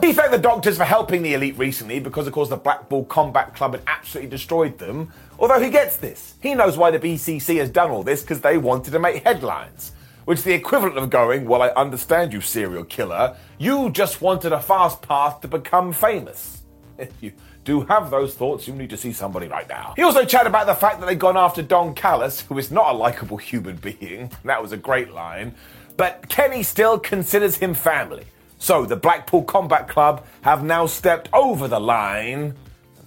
he 0.02 0.12
thanked 0.12 0.32
the 0.32 0.38
doctors 0.38 0.78
for 0.78 0.84
helping 0.84 1.24
the 1.24 1.34
elite 1.34 1.58
recently 1.58 2.00
because, 2.00 2.28
of 2.28 2.34
course, 2.34 2.50
the 2.50 2.58
Blackpool 2.58 3.06
Combat 3.06 3.56
Club 3.56 3.72
had 3.72 3.84
absolutely 3.88 4.30
destroyed 4.30 4.78
them. 4.78 5.14
Although 5.40 5.62
he 5.62 5.70
gets 5.70 5.96
this. 5.96 6.36
He 6.42 6.56
knows 6.56 6.78
why 6.78 6.92
the 6.92 7.00
BCC 7.00 7.58
has 7.60 7.70
done 7.70 7.90
all 7.90 8.04
this 8.04 8.22
because 8.22 8.42
they 8.42 8.58
wanted 8.58 8.92
to 8.92 9.00
make 9.00 9.24
headlines. 9.24 9.94
Which 10.26 10.40
is 10.40 10.44
the 10.44 10.54
equivalent 10.54 10.98
of 10.98 11.10
going, 11.10 11.46
Well, 11.48 11.62
I 11.62 11.70
understand 11.70 12.34
you, 12.34 12.42
serial 12.42 12.84
killer. 12.84 13.38
You 13.60 13.90
just 13.90 14.22
wanted 14.22 14.52
a 14.52 14.60
fast 14.60 15.02
path 15.02 15.40
to 15.42 15.48
become 15.48 15.94
famous. 15.94 16.56
If 16.98 17.14
you 17.22 17.32
do 17.64 17.82
have 17.82 18.10
those 18.10 18.34
thoughts, 18.34 18.68
you 18.68 18.74
need 18.74 18.90
to 18.90 18.98
see 18.98 19.14
somebody 19.14 19.48
right 19.48 19.70
now. 19.70 19.94
He 19.96 20.02
also 20.02 20.26
chatted 20.26 20.48
about 20.48 20.66
the 20.66 20.74
fact 20.74 21.00
that 21.00 21.06
they'd 21.06 21.20
gone 21.20 21.38
after 21.38 21.62
Don 21.62 21.94
Callis, 21.94 22.42
who 22.42 22.58
is 22.58 22.72
not 22.72 22.94
a 22.94 22.98
likable 22.98 23.38
human 23.52 23.76
being. 23.76 24.32
That 24.44 24.62
was 24.62 24.72
a 24.72 24.78
great 24.78 25.14
line 25.14 25.54
but 25.98 26.30
Kenny 26.30 26.64
still 26.64 27.00
considers 27.00 27.58
him 27.58 27.74
family. 27.74 28.26
So 28.60 28.86
the 28.86 28.96
Blackpool 28.96 29.44
Combat 29.44 29.88
Club 29.88 30.26
have 30.42 30.64
now 30.64 30.86
stepped 30.86 31.30
over 31.34 31.68
the 31.68 31.80
line. 31.80 32.56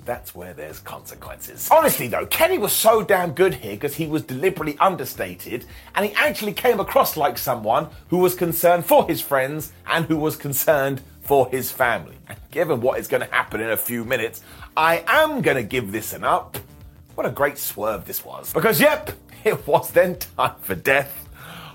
That's 0.05 0.35
where 0.35 0.55
there's 0.55 0.81
consequences. 0.81 1.69
Honestly, 1.71 2.09
though, 2.09 2.27
Kenny 2.27 2.59
was 2.59 2.73
so 2.73 3.03
damn 3.03 3.33
good 3.33 3.55
here 3.55 3.75
because 3.75 3.95
he 3.95 4.07
was 4.07 4.23
deliberately 4.23 4.77
understated 4.79 5.67
and 5.95 6.07
he 6.07 6.15
actually 6.15 6.53
came 6.53 6.81
across 6.81 7.17
like 7.17 7.39
someone 7.39 7.89
who 8.09 8.19
was 8.19 8.35
concerned 8.35 8.87
for 8.87 9.07
his 9.07 9.21
friends 9.21 9.73
and 9.87 10.07
who 10.07 10.17
was 10.17 10.37
concerned 10.37 11.01
for 11.21 11.49
his 11.49 11.71
family. 11.71 12.17
And 12.29 12.39
given 12.51 12.81
what 12.81 12.99
is 12.99 13.09
going 13.09 13.27
to 13.27 13.33
happen 13.33 13.61
in 13.61 13.71
a 13.71 13.77
few 13.77 14.05
minutes, 14.05 14.43
I 14.77 15.05
am 15.07 15.43
going 15.43 15.57
to 15.57 15.63
give 15.63 15.93
this 15.93 16.13
an 16.13 16.25
up. 16.25 16.59
What 17.15 17.27
a 17.27 17.31
great 17.31 17.59
swerve 17.59 18.05
this 18.05 18.25
was. 18.25 18.53
Because, 18.53 18.81
yep, 18.81 19.11
it 19.45 19.67
was 19.67 19.91
then 19.91 20.19
time 20.19 20.55
for 20.61 20.75
death 20.75 21.30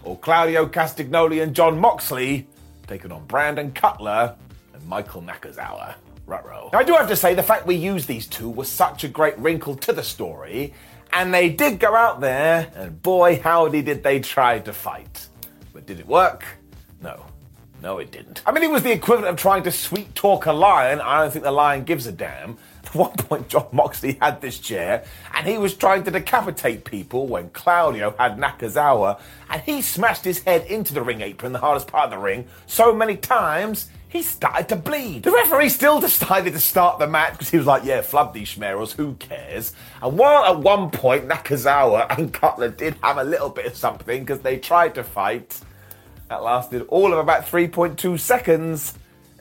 or 0.06 0.18
Claudio 0.20 0.68
Castagnoli 0.68 1.44
and 1.44 1.54
Jon 1.54 1.78
Moxley 1.78 2.48
taking 2.88 3.12
on 3.12 3.26
Brandon 3.26 3.72
Cutler 3.72 4.36
and 4.74 4.88
Michael 4.88 5.22
Nakazawa. 5.22 5.96
Ruh-roh. 6.28 6.70
Now, 6.72 6.80
I 6.80 6.84
do 6.84 6.94
have 6.94 7.08
to 7.10 7.16
say, 7.16 7.36
the 7.36 7.44
fact 7.44 7.68
we 7.68 7.76
used 7.76 8.08
these 8.08 8.26
two 8.26 8.50
was 8.50 8.70
such 8.70 9.04
a 9.04 9.08
great 9.08 9.38
wrinkle 9.38 9.76
to 9.76 9.94
the 9.94 10.02
story, 10.02 10.74
and 11.14 11.34
they 11.34 11.50
did 11.50 11.80
go 11.80 11.96
out 11.96 12.20
there, 12.20 12.72
and 12.76 13.02
boy, 13.04 13.40
howdy 13.40 13.82
did 13.84 14.04
they 14.04 14.20
try 14.20 14.60
to 14.60 14.74
fight. 14.74 15.28
But 15.74 15.86
did 15.86 16.00
it 16.00 16.08
work? 16.08 16.44
No. 17.02 17.26
No, 17.82 18.00
it 18.00 18.12
didn't. 18.12 18.42
I 18.48 18.52
mean, 18.52 18.64
it 18.64 18.72
was 18.72 18.82
the 18.82 18.92
equivalent 18.92 19.30
of 19.30 19.36
trying 19.36 19.62
to 19.64 19.72
sweet 19.72 20.16
talk 20.16 20.48
a 20.48 20.54
lion. 20.54 21.00
I 21.02 21.22
don't 21.22 21.32
think 21.32 21.44
the 21.44 21.52
lion 21.52 21.84
gives 21.84 22.08
a 22.08 22.12
damn. 22.12 22.58
At 22.86 22.96
one 22.96 23.12
point, 23.14 23.50
Jon 23.50 23.68
Moxley 23.72 24.18
had 24.22 24.42
this 24.42 24.60
chair 24.60 25.04
and 25.34 25.48
he 25.48 25.58
was 25.58 25.74
trying 25.74 26.04
to 26.04 26.12
decapitate 26.12 26.86
people 26.86 27.28
when 27.28 27.50
Claudio 27.50 28.16
had 28.18 28.38
Nakazawa 28.38 29.20
and 29.50 29.62
he 29.62 29.82
smashed 29.82 30.24
his 30.24 30.44
head 30.44 30.66
into 30.68 30.94
the 30.94 31.02
ring 31.02 31.22
apron, 31.22 31.54
the 31.54 31.60
hardest 31.60 31.88
part 31.88 32.06
of 32.06 32.12
the 32.12 32.18
ring, 32.18 32.48
so 32.68 32.94
many 32.94 33.16
times 33.16 33.90
he 34.08 34.22
started 34.22 34.70
to 34.70 34.76
bleed. 34.76 35.24
The 35.24 35.32
referee 35.32 35.70
still 35.70 36.00
decided 36.02 36.54
to 36.54 36.60
start 36.60 37.00
the 37.00 37.08
match 37.08 37.34
because 37.34 37.50
he 37.50 37.58
was 37.58 37.68
like, 37.68 37.84
yeah, 37.84 38.02
flub 38.02 38.34
these 38.34 38.56
schmerals, 38.56 38.94
who 38.94 39.16
cares? 39.16 39.74
And 40.02 40.18
while 40.18 40.46
at 40.46 40.60
one 40.60 40.90
point 40.90 41.28
Nakazawa 41.28 42.06
and 42.18 42.34
Cutler 42.34 42.70
did 42.70 42.96
have 43.02 43.18
a 43.18 43.24
little 43.24 43.50
bit 43.50 43.66
of 43.66 43.76
something 43.76 44.22
because 44.22 44.42
they 44.42 44.58
tried 44.58 44.96
to 44.96 45.04
fight, 45.04 45.60
that 46.30 46.44
lasted 46.44 46.84
all 46.88 47.14
of 47.14 47.20
about 47.20 47.46
3.2 47.46 48.20
seconds 48.20 48.94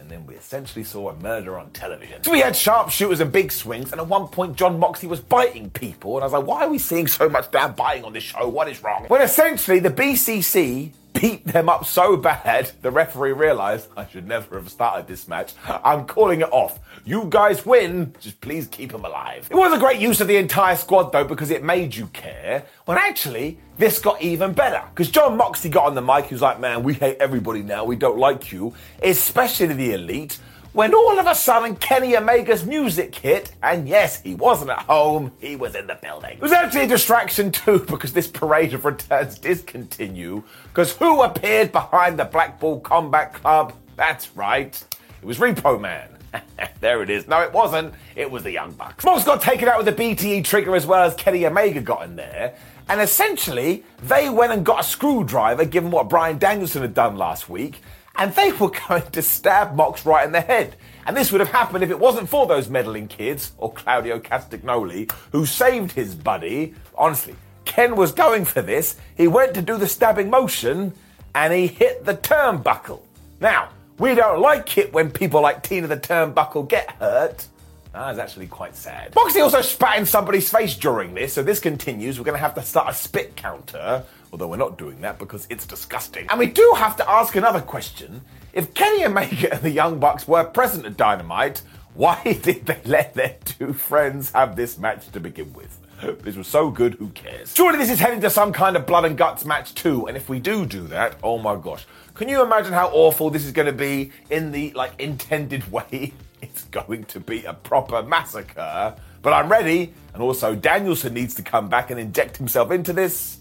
and 0.04 0.12
then 0.12 0.26
we 0.26 0.34
essentially 0.34 0.84
saw 0.84 1.08
a 1.08 1.16
murder 1.16 1.58
on 1.58 1.70
television. 1.70 2.22
So 2.22 2.30
we 2.30 2.40
had 2.40 2.54
sharpshooters 2.54 3.20
and 3.20 3.32
big 3.32 3.50
swings, 3.50 3.90
and 3.90 3.98
at 3.98 4.06
one 4.06 4.28
point 4.28 4.54
Jon 4.54 4.78
Moxley 4.78 5.08
was 5.08 5.18
biting 5.18 5.70
people, 5.70 6.16
and 6.16 6.22
I 6.22 6.26
was 6.26 6.34
like, 6.34 6.46
why 6.46 6.64
are 6.64 6.68
we 6.68 6.78
seeing 6.78 7.06
so 7.06 7.26
much 7.26 7.50
damn 7.50 7.72
biting 7.72 8.04
on 8.04 8.12
this 8.12 8.24
show? 8.24 8.46
What 8.46 8.68
is 8.68 8.82
wrong? 8.82 9.06
When 9.08 9.22
essentially 9.22 9.78
the 9.78 9.88
BCC 9.88 10.90
beat 11.14 11.46
them 11.46 11.68
up 11.68 11.86
so 11.86 12.16
bad, 12.16 12.70
the 12.82 12.90
referee 12.90 13.32
realised 13.32 13.88
I 13.96 14.06
should 14.06 14.26
never 14.26 14.56
have 14.56 14.68
started 14.68 15.06
this 15.06 15.26
match. 15.26 15.54
I'm 15.66 16.04
calling 16.04 16.42
it 16.42 16.52
off. 16.52 16.78
You 17.04 17.26
guys 17.30 17.64
win, 17.64 18.14
just 18.20 18.40
please 18.40 18.66
keep 18.66 18.92
them 18.92 19.04
alive. 19.04 19.48
It 19.50 19.56
was 19.56 19.72
a 19.72 19.78
great 19.78 20.00
use 20.00 20.20
of 20.20 20.28
the 20.28 20.36
entire 20.36 20.76
squad 20.76 21.12
though 21.12 21.24
because 21.24 21.50
it 21.50 21.62
made 21.62 21.94
you 21.94 22.08
care. 22.08 22.64
When 22.84 22.98
actually, 22.98 23.58
this 23.78 23.98
got 23.98 24.20
even 24.20 24.52
better. 24.52 24.82
Because 24.90 25.10
Jon 25.10 25.36
Moxley 25.36 25.70
got 25.70 25.86
on 25.86 25.94
the 25.94 26.02
mic, 26.02 26.26
he 26.26 26.34
was 26.34 26.42
like, 26.42 26.60
man, 26.60 26.82
we 26.82 26.94
hate 26.94 27.16
everybody 27.18 27.62
now, 27.62 27.84
we 27.84 27.96
don't 27.96 28.18
like 28.18 28.52
you, 28.52 28.74
especially 29.02 29.66
the 29.66 29.92
elite 29.92 30.38
when 30.74 30.92
all 30.92 31.18
of 31.18 31.26
a 31.26 31.34
sudden 31.36 31.76
Kenny 31.76 32.16
Omega's 32.16 32.66
music 32.66 33.14
hit, 33.14 33.52
and 33.62 33.88
yes, 33.88 34.20
he 34.20 34.34
wasn't 34.34 34.70
at 34.70 34.80
home, 34.80 35.30
he 35.38 35.54
was 35.54 35.76
in 35.76 35.86
the 35.86 35.94
building. 35.94 36.32
It 36.32 36.42
was 36.42 36.52
actually 36.52 36.82
a 36.82 36.88
distraction 36.88 37.52
too, 37.52 37.78
because 37.88 38.12
this 38.12 38.26
parade 38.26 38.74
of 38.74 38.84
returns 38.84 39.38
did 39.38 39.66
continue, 39.66 40.42
because 40.64 40.92
who 40.96 41.22
appeared 41.22 41.70
behind 41.70 42.18
the 42.18 42.24
Blackpool 42.24 42.80
Combat 42.80 43.32
Club? 43.32 43.72
That's 43.94 44.36
right, 44.36 44.84
it 45.22 45.24
was 45.24 45.38
Repo 45.38 45.80
Man. 45.80 46.08
there 46.80 47.00
it 47.04 47.10
is. 47.10 47.28
No, 47.28 47.40
it 47.40 47.52
wasn't. 47.52 47.94
It 48.16 48.28
was 48.28 48.42
the 48.42 48.50
Young 48.50 48.72
Bucks. 48.72 49.04
Mox 49.04 49.22
got 49.22 49.40
taken 49.40 49.68
out 49.68 49.78
with 49.78 49.86
a 49.86 49.92
BTE 49.92 50.42
trigger 50.42 50.74
as 50.74 50.84
well 50.84 51.04
as 51.04 51.14
Kenny 51.14 51.46
Omega 51.46 51.80
got 51.80 52.02
in 52.02 52.16
there. 52.16 52.56
And 52.88 53.00
essentially, 53.00 53.84
they 54.02 54.28
went 54.28 54.52
and 54.52 54.66
got 54.66 54.80
a 54.80 54.82
screwdriver, 54.82 55.64
given 55.64 55.92
what 55.92 56.08
Bryan 56.08 56.38
Danielson 56.38 56.82
had 56.82 56.92
done 56.92 57.16
last 57.16 57.48
week, 57.48 57.80
and 58.16 58.34
they 58.34 58.52
were 58.52 58.70
going 58.88 59.10
to 59.12 59.22
stab 59.22 59.74
Mox 59.74 60.06
right 60.06 60.24
in 60.24 60.32
the 60.32 60.40
head. 60.40 60.76
And 61.06 61.16
this 61.16 61.30
would 61.32 61.40
have 61.40 61.50
happened 61.50 61.84
if 61.84 61.90
it 61.90 61.98
wasn't 61.98 62.28
for 62.28 62.46
those 62.46 62.68
meddling 62.68 63.08
kids, 63.08 63.52
or 63.58 63.72
Claudio 63.72 64.18
Castagnoli, 64.18 65.10
who 65.32 65.44
saved 65.44 65.92
his 65.92 66.14
buddy. 66.14 66.74
Honestly, 66.94 67.36
Ken 67.64 67.96
was 67.96 68.12
going 68.12 68.44
for 68.44 68.62
this. 68.62 68.96
He 69.16 69.28
went 69.28 69.54
to 69.54 69.62
do 69.62 69.76
the 69.76 69.86
stabbing 69.86 70.30
motion, 70.30 70.94
and 71.34 71.52
he 71.52 71.66
hit 71.66 72.04
the 72.04 72.14
turnbuckle. 72.14 73.02
Now, 73.40 73.68
we 73.98 74.14
don't 74.14 74.40
like 74.40 74.78
it 74.78 74.92
when 74.92 75.10
people 75.10 75.40
like 75.40 75.62
Tina 75.62 75.86
the 75.86 75.96
Turnbuckle 75.96 76.68
get 76.68 76.90
hurt. 76.92 77.46
Ah, 77.94 78.06
that 78.06 78.14
is 78.14 78.18
actually 78.18 78.48
quite 78.48 78.74
sad. 78.74 79.14
Moxley 79.14 79.40
also 79.40 79.60
spat 79.60 79.98
in 79.98 80.06
somebody's 80.06 80.50
face 80.50 80.76
during 80.76 81.14
this, 81.14 81.32
so 81.32 81.44
this 81.44 81.60
continues. 81.60 82.18
We're 82.18 82.24
going 82.24 82.36
to 82.36 82.42
have 82.42 82.54
to 82.54 82.62
start 82.62 82.88
a 82.88 82.94
spit 82.94 83.36
counter, 83.36 84.04
although 84.34 84.48
we're 84.48 84.56
not 84.56 84.76
doing 84.76 85.00
that 85.00 85.16
because 85.16 85.46
it's 85.48 85.64
disgusting. 85.64 86.26
And 86.28 86.40
we 86.40 86.46
do 86.46 86.74
have 86.76 86.96
to 86.96 87.08
ask 87.08 87.36
another 87.36 87.60
question. 87.60 88.20
If 88.52 88.74
Kenny 88.74 89.04
Omega 89.04 89.54
and 89.54 89.62
the 89.62 89.70
Young 89.70 90.00
Bucks 90.00 90.26
were 90.26 90.42
present 90.42 90.84
at 90.84 90.96
Dynamite, 90.96 91.62
why 91.94 92.20
did 92.42 92.66
they 92.66 92.80
let 92.84 93.14
their 93.14 93.36
two 93.44 93.72
friends 93.72 94.32
have 94.32 94.56
this 94.56 94.76
match 94.76 95.08
to 95.12 95.20
begin 95.20 95.52
with? 95.52 95.78
This 96.24 96.34
was 96.34 96.48
so 96.48 96.68
good, 96.68 96.94
who 96.94 97.10
cares? 97.10 97.54
Surely 97.54 97.78
this 97.78 97.92
is 97.92 98.00
heading 98.00 98.20
to 98.22 98.28
some 98.28 98.52
kind 98.52 98.74
of 98.76 98.86
blood 98.86 99.04
and 99.04 99.16
guts 99.16 99.44
match 99.44 99.72
too, 99.72 100.06
and 100.06 100.16
if 100.16 100.28
we 100.28 100.40
do 100.40 100.66
do 100.66 100.82
that, 100.88 101.16
oh 101.22 101.38
my 101.38 101.54
gosh. 101.54 101.86
Can 102.14 102.28
you 102.28 102.42
imagine 102.42 102.72
how 102.72 102.88
awful 102.88 103.30
this 103.30 103.44
is 103.44 103.52
going 103.52 103.66
to 103.66 103.72
be 103.72 104.10
in 104.30 104.50
the, 104.50 104.72
like, 104.72 105.00
intended 105.00 105.70
way? 105.72 106.12
It's 106.42 106.64
going 106.64 107.04
to 107.04 107.20
be 107.20 107.44
a 107.44 107.54
proper 107.54 108.02
massacre. 108.02 108.96
But 109.22 109.32
I'm 109.32 109.48
ready, 109.48 109.94
and 110.12 110.20
also 110.20 110.56
Danielson 110.56 111.14
needs 111.14 111.36
to 111.36 111.42
come 111.42 111.68
back 111.68 111.92
and 111.92 112.00
inject 112.00 112.36
himself 112.36 112.72
into 112.72 112.92
this. 112.92 113.38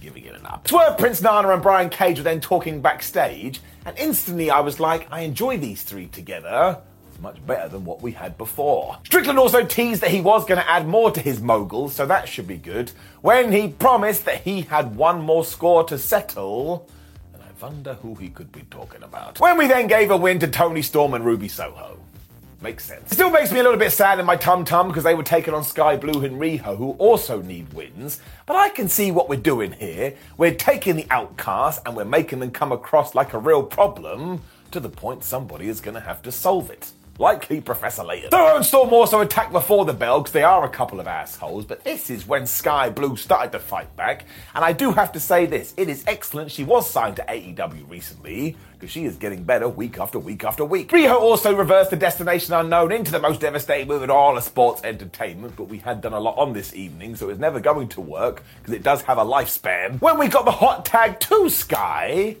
Giving 0.00 0.24
it 0.24 0.34
an 0.34 0.46
up. 0.46 0.66
Swerve, 0.66 0.96
Prince 0.96 1.20
Nana, 1.20 1.50
and 1.50 1.62
Brian 1.62 1.90
Cage 1.90 2.16
were 2.18 2.24
then 2.24 2.40
talking 2.40 2.80
backstage, 2.80 3.60
and 3.84 3.96
instantly 3.98 4.50
I 4.50 4.60
was 4.60 4.80
like, 4.80 5.06
I 5.10 5.20
enjoy 5.20 5.58
these 5.58 5.82
three 5.82 6.06
together. 6.06 6.80
It's 7.10 7.20
much 7.20 7.44
better 7.46 7.68
than 7.68 7.84
what 7.84 8.00
we 8.00 8.12
had 8.12 8.38
before. 8.38 8.96
Strickland 9.04 9.38
also 9.38 9.62
teased 9.64 10.00
that 10.00 10.10
he 10.10 10.22
was 10.22 10.46
going 10.46 10.58
to 10.58 10.70
add 10.70 10.88
more 10.88 11.10
to 11.10 11.20
his 11.20 11.42
moguls, 11.42 11.94
so 11.94 12.06
that 12.06 12.28
should 12.28 12.46
be 12.46 12.56
good, 12.56 12.92
when 13.20 13.52
he 13.52 13.68
promised 13.68 14.24
that 14.24 14.40
he 14.40 14.62
had 14.62 14.96
one 14.96 15.20
more 15.20 15.44
score 15.44 15.84
to 15.84 15.98
settle. 15.98 16.88
And 17.34 17.42
I 17.42 17.62
wonder 17.62 17.94
who 17.94 18.14
he 18.14 18.30
could 18.30 18.50
be 18.50 18.62
talking 18.70 19.02
about. 19.02 19.38
When 19.38 19.58
we 19.58 19.66
then 19.66 19.86
gave 19.86 20.10
a 20.10 20.16
win 20.16 20.38
to 20.38 20.48
Toni 20.48 20.80
Storm 20.80 21.12
and 21.12 21.26
Ruby 21.26 21.48
Soho. 21.48 21.98
Makes 22.62 22.84
sense. 22.84 23.10
It 23.10 23.14
still 23.14 23.30
makes 23.30 23.50
me 23.50 23.60
a 23.60 23.62
little 23.62 23.78
bit 23.78 23.90
sad 23.90 24.20
in 24.20 24.26
my 24.26 24.36
tum 24.36 24.66
tum 24.66 24.88
because 24.88 25.04
they 25.04 25.14
were 25.14 25.22
taking 25.22 25.54
on 25.54 25.64
Skye 25.64 25.96
Blue 25.96 26.22
and 26.22 26.38
Riho, 26.38 26.76
who 26.76 26.90
also 26.92 27.40
need 27.40 27.72
wins. 27.72 28.20
But 28.44 28.56
I 28.56 28.68
can 28.68 28.86
see 28.86 29.10
what 29.10 29.30
we're 29.30 29.40
doing 29.40 29.72
here. 29.72 30.14
We're 30.36 30.54
taking 30.54 30.96
the 30.96 31.06
outcasts 31.10 31.80
and 31.86 31.96
we're 31.96 32.04
making 32.04 32.40
them 32.40 32.50
come 32.50 32.70
across 32.70 33.14
like 33.14 33.32
a 33.32 33.38
real 33.38 33.62
problem 33.62 34.42
to 34.72 34.80
the 34.80 34.90
point 34.90 35.24
somebody 35.24 35.68
is 35.68 35.80
going 35.80 35.94
to 35.94 36.00
have 36.00 36.20
to 36.22 36.30
solve 36.30 36.70
it 36.70 36.92
likely 37.20 37.60
Professor 37.60 38.02
Layton. 38.02 38.30
Though 38.30 38.56
and 38.56 38.64
Storm 38.64 38.92
also 38.92 39.20
attacked 39.20 39.52
before 39.52 39.84
the 39.84 39.92
bell 39.92 40.20
because 40.20 40.32
they 40.32 40.42
are 40.42 40.64
a 40.64 40.68
couple 40.68 40.98
of 40.98 41.06
assholes, 41.06 41.66
but 41.66 41.84
this 41.84 42.08
is 42.08 42.26
when 42.26 42.46
Skye 42.46 42.88
Blue 42.88 43.14
started 43.14 43.52
to 43.52 43.58
fight 43.58 43.94
back. 43.94 44.24
And 44.54 44.64
I 44.64 44.72
do 44.72 44.90
have 44.90 45.12
to 45.12 45.20
say 45.20 45.44
this 45.44 45.74
it 45.76 45.88
is 45.88 46.02
excellent. 46.06 46.50
She 46.50 46.64
was 46.64 46.88
signed 46.88 47.16
to 47.16 47.22
AEW 47.22 47.88
recently 47.90 48.56
because 48.72 48.90
she 48.90 49.04
is 49.04 49.16
getting 49.16 49.44
better 49.44 49.68
week 49.68 49.98
after 49.98 50.18
week 50.18 50.42
after 50.42 50.64
week. 50.64 50.88
Riho 50.88 51.20
also 51.20 51.54
reversed 51.54 51.90
the 51.90 51.96
Destination 51.96 52.54
Unknown 52.54 52.90
into 52.90 53.12
the 53.12 53.20
most 53.20 53.42
devastating 53.42 53.86
move 53.86 54.02
in 54.02 54.08
all 54.08 54.38
of 54.38 54.42
sports 54.42 54.82
entertainment, 54.82 55.54
but 55.56 55.64
we 55.64 55.76
had 55.76 56.00
done 56.00 56.14
a 56.14 56.20
lot 56.20 56.38
on 56.38 56.54
this 56.54 56.74
evening, 56.74 57.14
so 57.14 57.28
it's 57.28 57.38
never 57.38 57.60
going 57.60 57.88
to 57.88 58.00
work 58.00 58.42
because 58.58 58.72
it 58.72 58.82
does 58.82 59.02
have 59.02 59.18
a 59.18 59.24
lifespan. 59.24 60.00
When 60.00 60.18
we 60.18 60.28
got 60.28 60.46
the 60.46 60.50
hot 60.50 60.86
tag 60.86 61.20
to 61.20 61.50
Skye, 61.50 62.38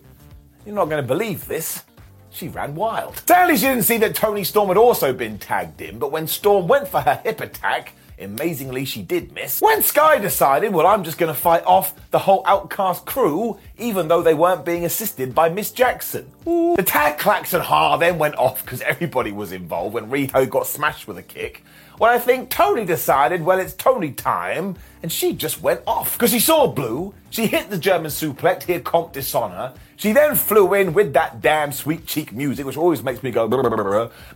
you're 0.64 0.74
not 0.74 0.88
going 0.88 1.02
to 1.02 1.06
believe 1.06 1.46
this 1.46 1.84
she 2.30 2.48
ran 2.48 2.74
wild. 2.74 3.22
Sadly, 3.26 3.56
she 3.56 3.66
didn't 3.66 3.84
see 3.84 3.98
that 3.98 4.14
Toni 4.14 4.44
Storm 4.44 4.68
had 4.68 4.76
also 4.76 5.12
been 5.12 5.38
tagged 5.38 5.80
in, 5.80 5.98
but 5.98 6.12
when 6.12 6.26
Storm 6.26 6.68
went 6.68 6.88
for 6.88 7.00
her 7.00 7.20
hip 7.24 7.40
attack, 7.40 7.94
Amazingly, 8.20 8.84
she 8.84 9.00
did 9.00 9.32
miss. 9.32 9.62
When 9.62 9.82
Skye 9.82 10.18
decided, 10.18 10.74
well, 10.74 10.86
I'm 10.86 11.04
just 11.04 11.16
going 11.16 11.32
to 11.32 11.38
fight 11.38 11.64
off 11.64 11.94
the 12.10 12.18
whole 12.18 12.42
Outcast 12.46 13.06
crew, 13.06 13.58
even 13.78 14.08
though 14.08 14.20
they 14.20 14.34
weren't 14.34 14.64
being 14.64 14.84
assisted 14.84 15.34
by 15.34 15.48
Miss 15.48 15.70
Jackson. 15.70 16.30
Ooh. 16.46 16.76
The 16.76 16.82
tag 16.82 17.18
klaxon 17.18 17.62
ha 17.62 17.96
then 17.96 18.18
went 18.18 18.36
off 18.36 18.62
because 18.62 18.82
everybody 18.82 19.32
was 19.32 19.52
involved 19.52 19.94
when 19.94 20.10
Riho 20.10 20.48
got 20.50 20.66
smashed 20.66 21.08
with 21.08 21.16
a 21.16 21.22
kick. 21.22 21.64
Well, 21.98 22.12
I 22.12 22.18
think 22.18 22.50
Toni 22.50 22.84
decided, 22.84 23.42
well, 23.42 23.58
it's 23.58 23.74
Toni 23.74 24.12
time, 24.12 24.76
and 25.02 25.10
she 25.10 25.32
just 25.32 25.62
went 25.62 25.80
off. 25.86 26.12
Because 26.12 26.30
she 26.30 26.40
saw 26.40 26.66
blue, 26.66 27.14
she 27.30 27.46
hit 27.46 27.70
the 27.70 27.78
German 27.78 28.10
suplex, 28.10 28.64
here 28.64 28.80
comp 28.80 29.12
dishonor. 29.12 29.72
She 30.00 30.12
then 30.12 30.34
flew 30.34 30.72
in 30.72 30.94
with 30.94 31.12
that 31.12 31.42
damn 31.42 31.72
sweet 31.72 32.06
cheek 32.06 32.32
music, 32.32 32.64
which 32.64 32.78
always 32.78 33.02
makes 33.02 33.22
me 33.22 33.30
go 33.30 33.46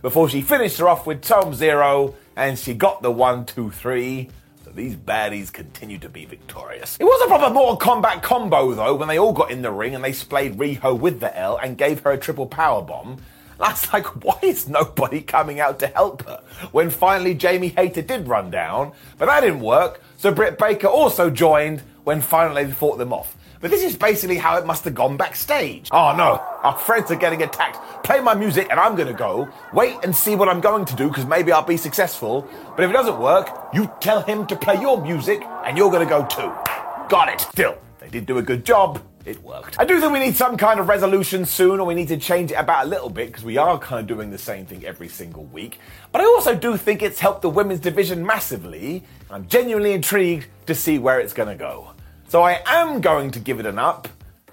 before 0.03 0.29
she 0.29 0.43
finished 0.43 0.77
her 0.77 0.87
off 0.87 1.07
with 1.07 1.25
Storm 1.25 1.55
Zero 1.55 2.13
and 2.35 2.59
she 2.59 2.75
got 2.75 3.01
the 3.01 3.09
one, 3.09 3.47
two, 3.47 3.71
three. 3.71 4.29
So 4.63 4.69
these 4.69 4.95
baddies 4.95 5.51
continue 5.51 5.97
to 5.97 6.07
be 6.07 6.25
victorious. 6.25 6.97
It 6.99 7.05
was 7.05 7.19
a 7.23 7.27
proper 7.27 7.51
Mortal 7.51 7.79
Kombat 7.79 8.21
combo 8.21 8.75
though 8.75 8.93
when 8.93 9.07
they 9.07 9.17
all 9.17 9.33
got 9.33 9.49
in 9.49 9.63
the 9.63 9.71
ring 9.71 9.95
and 9.95 10.03
they 10.03 10.13
splayed 10.13 10.55
Riho 10.55 10.99
with 10.99 11.19
the 11.19 11.35
L 11.35 11.57
and 11.57 11.75
gave 11.75 12.01
her 12.01 12.11
a 12.11 12.17
triple 12.19 12.45
power 12.45 12.83
bomb. 12.83 13.17
I 13.59 13.71
was 13.71 13.91
like, 13.93 14.05
why 14.23 14.37
is 14.43 14.69
nobody 14.69 15.19
coming 15.19 15.59
out 15.61 15.79
to 15.79 15.87
help 15.87 16.27
her? 16.27 16.43
When 16.73 16.91
finally 16.91 17.33
Jamie 17.33 17.69
Hayter 17.69 18.03
did 18.03 18.27
run 18.27 18.51
down, 18.51 18.91
but 19.17 19.25
that 19.25 19.41
didn't 19.41 19.61
work. 19.61 20.03
So 20.17 20.31
Britt 20.31 20.59
Baker 20.59 20.85
also 20.85 21.31
joined 21.31 21.81
when 22.03 22.21
finally 22.21 22.65
they 22.65 22.71
fought 22.71 22.99
them 22.99 23.11
off. 23.11 23.35
But 23.61 23.71
this 23.71 23.83
is 23.83 23.95
basically 23.95 24.37
how 24.37 24.57
it 24.57 24.65
must 24.65 24.83
have 24.85 24.95
gone 24.95 25.17
backstage. 25.17 25.89
Oh 25.91 26.15
no, 26.15 26.41
our 26.63 26.77
friends 26.77 27.11
are 27.11 27.15
getting 27.15 27.41
attacked. 27.43 28.03
Play 28.03 28.19
my 28.19 28.33
music 28.33 28.67
and 28.69 28.79
I'm 28.79 28.95
gonna 28.95 29.13
go. 29.13 29.49
Wait 29.73 29.97
and 30.03 30.15
see 30.15 30.35
what 30.35 30.49
I'm 30.49 30.61
going 30.61 30.85
to 30.85 30.95
do 30.95 31.07
because 31.07 31.25
maybe 31.25 31.51
I'll 31.51 31.63
be 31.63 31.77
successful. 31.77 32.47
But 32.75 32.83
if 32.83 32.89
it 32.89 32.93
doesn't 32.93 33.19
work, 33.19 33.49
you 33.73 33.91
tell 33.99 34.21
him 34.21 34.45
to 34.47 34.55
play 34.55 34.79
your 34.79 35.01
music 35.01 35.41
and 35.65 35.77
you're 35.77 35.91
gonna 35.91 36.05
go 36.05 36.25
too. 36.25 36.51
Got 37.09 37.29
it. 37.29 37.41
Still, 37.41 37.77
they 37.99 38.09
did 38.09 38.25
do 38.25 38.37
a 38.37 38.41
good 38.41 38.65
job. 38.65 39.01
It 39.25 39.41
worked. 39.41 39.79
I 39.79 39.85
do 39.85 39.99
think 39.99 40.13
we 40.13 40.19
need 40.19 40.35
some 40.35 40.55
kind 40.55 40.79
of 40.79 40.87
resolution 40.87 41.45
soon, 41.45 41.79
or 41.79 41.87
we 41.87 41.95
need 41.95 42.09
to 42.09 42.17
change 42.17 42.51
it 42.51 42.55
about 42.55 42.85
a 42.85 42.87
little 42.87 43.09
bit 43.09 43.25
because 43.27 43.43
we 43.43 43.57
are 43.57 43.79
kind 43.79 43.99
of 43.99 44.05
doing 44.05 44.29
the 44.29 44.37
same 44.37 44.67
thing 44.67 44.85
every 44.85 45.07
single 45.07 45.45
week. 45.45 45.79
But 46.11 46.21
I 46.21 46.25
also 46.25 46.53
do 46.53 46.77
think 46.77 47.01
it's 47.01 47.19
helped 47.19 47.41
the 47.41 47.49
women's 47.49 47.79
division 47.79 48.23
massively. 48.23 49.03
I'm 49.31 49.47
genuinely 49.47 49.93
intrigued 49.93 50.45
to 50.67 50.75
see 50.75 50.99
where 50.99 51.19
it's 51.19 51.33
going 51.33 51.49
to 51.49 51.55
go. 51.55 51.94
So 52.27 52.41
I 52.41 52.61
am 52.65 53.01
going 53.01 53.31
to 53.31 53.39
give 53.39 53.59
it 53.59 53.65
an 53.65 53.77
up. 53.77 54.07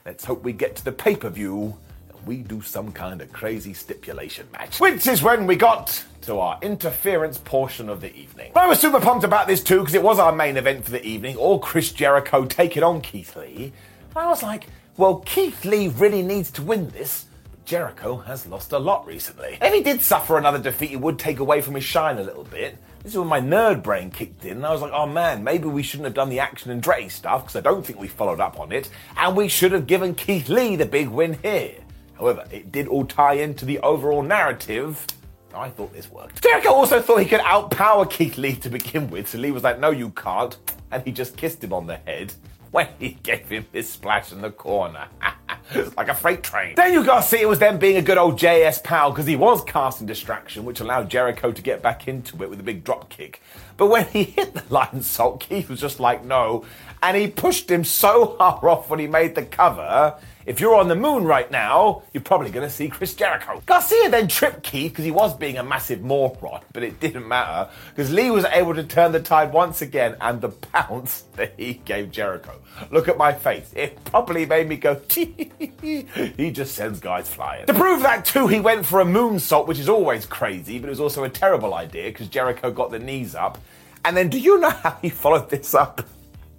Let's 0.05 0.25
hope 0.25 0.45
we 0.45 0.53
get 0.53 0.77
to 0.77 0.85
the 0.85 0.93
pay 0.93 1.17
per 1.17 1.31
view 1.31 1.77
and 2.11 2.27
we 2.27 2.39
do 2.39 2.61
some 2.61 2.93
kind 2.93 3.23
of 3.23 3.33
crazy 3.33 3.73
stipulation 3.73 4.47
match. 4.53 4.79
Which 4.79 5.07
is 5.07 5.23
when 5.23 5.47
we 5.47 5.57
got 5.57 6.05
to 6.23 6.39
our 6.39 6.59
interference 6.61 7.39
portion 7.39 7.89
of 7.89 8.01
the 8.01 8.15
evening. 8.15 8.53
I 8.55 8.67
was 8.67 8.79
super 8.79 9.01
pumped 9.01 9.25
about 9.25 9.47
this 9.47 9.63
too 9.63 9.81
because 9.81 9.95
it 9.95 10.03
was 10.03 10.19
our 10.19 10.33
main 10.33 10.57
event 10.59 10.85
for 10.85 10.91
the 10.91 11.05
evening, 11.05 11.37
all 11.37 11.59
Chris 11.59 11.93
Jericho 11.93 12.45
taking 12.45 12.83
on 12.83 13.01
Keith 13.01 13.35
Lee. 13.37 13.73
And 14.11 14.19
I 14.19 14.29
was 14.29 14.43
like, 14.43 14.67
well, 14.99 15.17
Keith 15.21 15.65
Lee 15.65 15.89
really 15.89 16.23
needs 16.23 16.51
to 16.53 16.63
win 16.63 16.91
this. 16.91 17.27
Jericho 17.65 18.17
has 18.19 18.47
lost 18.47 18.73
a 18.73 18.79
lot 18.79 19.07
recently. 19.07 19.57
If 19.63 19.73
he 19.73 19.83
did 19.83 20.03
suffer 20.03 20.37
another 20.37 20.59
defeat, 20.59 20.93
it 20.93 21.01
would 21.01 21.19
take 21.19 21.39
away 21.39 21.63
from 21.63 21.75
his 21.75 21.85
shine 21.85 22.19
a 22.19 22.23
little 22.23 22.45
bit. 22.45 22.77
This 23.03 23.15
is 23.15 23.19
when 23.19 23.27
my 23.27 23.41
nerd 23.41 23.83
brain 23.83 24.11
kicked 24.11 24.45
in, 24.45 24.59
and 24.59 24.67
I 24.67 24.71
was 24.71 24.81
like, 24.81 24.93
oh 24.93 25.07
man, 25.07 25.43
maybe 25.43 25.67
we 25.67 25.83
shouldn't 25.83 26.05
have 26.05 26.15
done 26.15 26.29
the 26.29 26.39
Action 26.39 26.81
Andretti 26.81 27.11
stuff, 27.11 27.43
because 27.43 27.57
I 27.57 27.61
don't 27.61 27.85
think 27.85 27.99
we 27.99 28.07
followed 28.07 28.39
up 28.39 28.61
on 28.61 28.71
it, 28.71 28.91
and 29.17 29.37
we 29.37 29.49
should 29.49 29.73
have 29.73 29.89
given 29.89 30.15
Keith 30.15 30.49
Lee 30.49 30.77
the 30.77 30.87
big 30.87 31.09
win 31.09 31.37
here. 31.43 31.75
However, 32.17 32.45
it 32.53 32.71
did 32.71 32.87
all 32.87 33.05
tie 33.05 33.35
into 33.35 33.65
the 33.65 33.81
overall 33.81 34.23
narrative. 34.23 35.05
I 35.53 35.69
thought 35.71 35.93
this 35.93 36.11
worked. 36.13 36.45
Jericho 36.45 36.71
also 36.71 37.01
thought 37.01 37.17
he 37.17 37.27
could 37.27 37.41
outpower 37.41 38.09
Keith 38.09 38.39
Lee 38.39 38.55
to 38.57 38.71
begin 38.71 39.11
with, 39.11 39.29
so 39.29 39.39
Lee 39.39 39.51
was 39.51 39.65
like, 39.65 39.81
no, 39.81 39.91
you 39.91 40.11
can't, 40.11 40.57
and 40.93 41.03
he 41.03 41.11
just 41.11 41.37
kissed 41.37 41.65
him 41.65 41.73
on 41.73 41.89
the 41.89 41.97
head 41.97 42.33
when 42.71 42.87
he 43.01 43.11
gave 43.25 43.49
him 43.49 43.67
his 43.73 43.91
splash 43.91 44.31
in 44.31 44.41
the 44.41 44.51
corner. 44.53 45.09
like 45.97 46.09
a 46.09 46.15
freight 46.15 46.43
train. 46.43 46.75
Daniel 46.75 47.05
Garcia 47.05 47.47
was 47.47 47.59
then 47.59 47.79
being 47.79 47.97
a 47.97 48.03
good 48.03 48.19
old 48.19 48.39
JS 48.39 48.83
pal 48.83 49.11
because 49.11 49.27
he 49.27 49.37
was 49.37 49.63
casting 49.65 50.07
distraction, 50.07 50.65
which 50.65 50.81
allowed 50.81 51.09
Jericho 51.11 51.53
to 51.53 51.63
get 51.63 51.83
back 51.83 52.09
into 52.09 52.43
it 52.43 52.51
with 52.51 52.61
a 52.61 52.63
big 52.63 52.85
drop 52.85 53.09
kick. 53.09 53.41
But 53.77 53.87
when 53.87 54.07
he 54.07 54.25
hit 54.25 54.55
the 54.55 54.61
lionsault, 54.71 55.41
Keith 55.41 55.69
was 55.69 55.81
just 55.81 56.01
like, 56.01 56.25
no. 56.25 56.65
And 57.03 57.17
he 57.17 57.29
pushed 57.29 57.71
him 57.71 57.85
so 57.85 58.37
hard 58.41 58.65
off 58.65 58.89
when 58.89 58.99
he 58.99 59.07
made 59.07 59.35
the 59.35 59.45
cover 59.45 60.17
if 60.45 60.61
you're 60.61 60.75
on 60.75 60.89
the 60.89 60.97
moon 60.97 61.25
right 61.25 61.49
now, 61.51 62.03
you're 62.13 62.23
probably 62.23 62.51
going 62.51 62.67
to 62.67 62.73
see 62.73 62.89
Chris 62.89 63.15
Jericho. 63.15 63.63
Garcia 63.65 64.11
then 64.11 64.27
tripped 64.27 64.65
Keith 64.65 64.93
because 64.93 65.05
he 65.05 65.11
was 65.11 65.35
being 65.37 65.57
a 65.57 65.63
massive 65.63 66.03
moron, 66.03 66.61
but 66.73 66.83
it 66.83 66.99
didn't 66.99 67.29
matter 67.29 67.71
because 67.91 68.13
Lee 68.13 68.31
was 68.31 68.45
able 68.47 68.75
to 68.75 68.83
turn 68.83 69.13
the 69.13 69.21
tide 69.21 69.53
once 69.53 69.83
again 69.83 70.17
and 70.21 70.41
the 70.41 70.49
pounce 70.73 71.25
that 71.37 71.55
he 71.57 71.75
gave 71.85 72.11
Jericho. 72.11 72.61
Look 72.91 73.09
at 73.09 73.17
my 73.17 73.33
face. 73.33 73.71
It 73.75 74.03
probably 74.05 74.45
made 74.45 74.69
me 74.69 74.77
go, 74.77 75.01
he 75.09 76.51
just 76.51 76.75
sends 76.75 76.99
guys 76.99 77.29
flying. 77.29 77.67
To 77.67 77.75
prove 77.75 78.03
that 78.03 78.25
too, 78.25 78.49
he 78.49 78.59
went 78.59 78.85
for 78.85 79.01
a 79.01 79.05
moonsault, 79.05 79.69
which 79.69 79.79
is 79.79 79.89
always 79.89 80.27
crazy, 80.27 80.79
but 80.79 80.89
it 80.89 80.91
was 80.91 81.01
also 81.01 81.23
a 81.25 81.29
terrible 81.29 81.75
idea 81.75 82.11
because 82.11 82.29
Jericho 82.29 82.71
got 82.73 82.91
the 82.91 82.99
knees 82.99 83.35
up. 83.35 83.59
And 84.05 84.17
then 84.17 84.29
do 84.29 84.39
you 84.39 84.59
know 84.59 84.71
how 84.71 84.99
he 85.01 85.09
followed 85.09 85.51
this 85.51 85.75
up? 85.75 86.05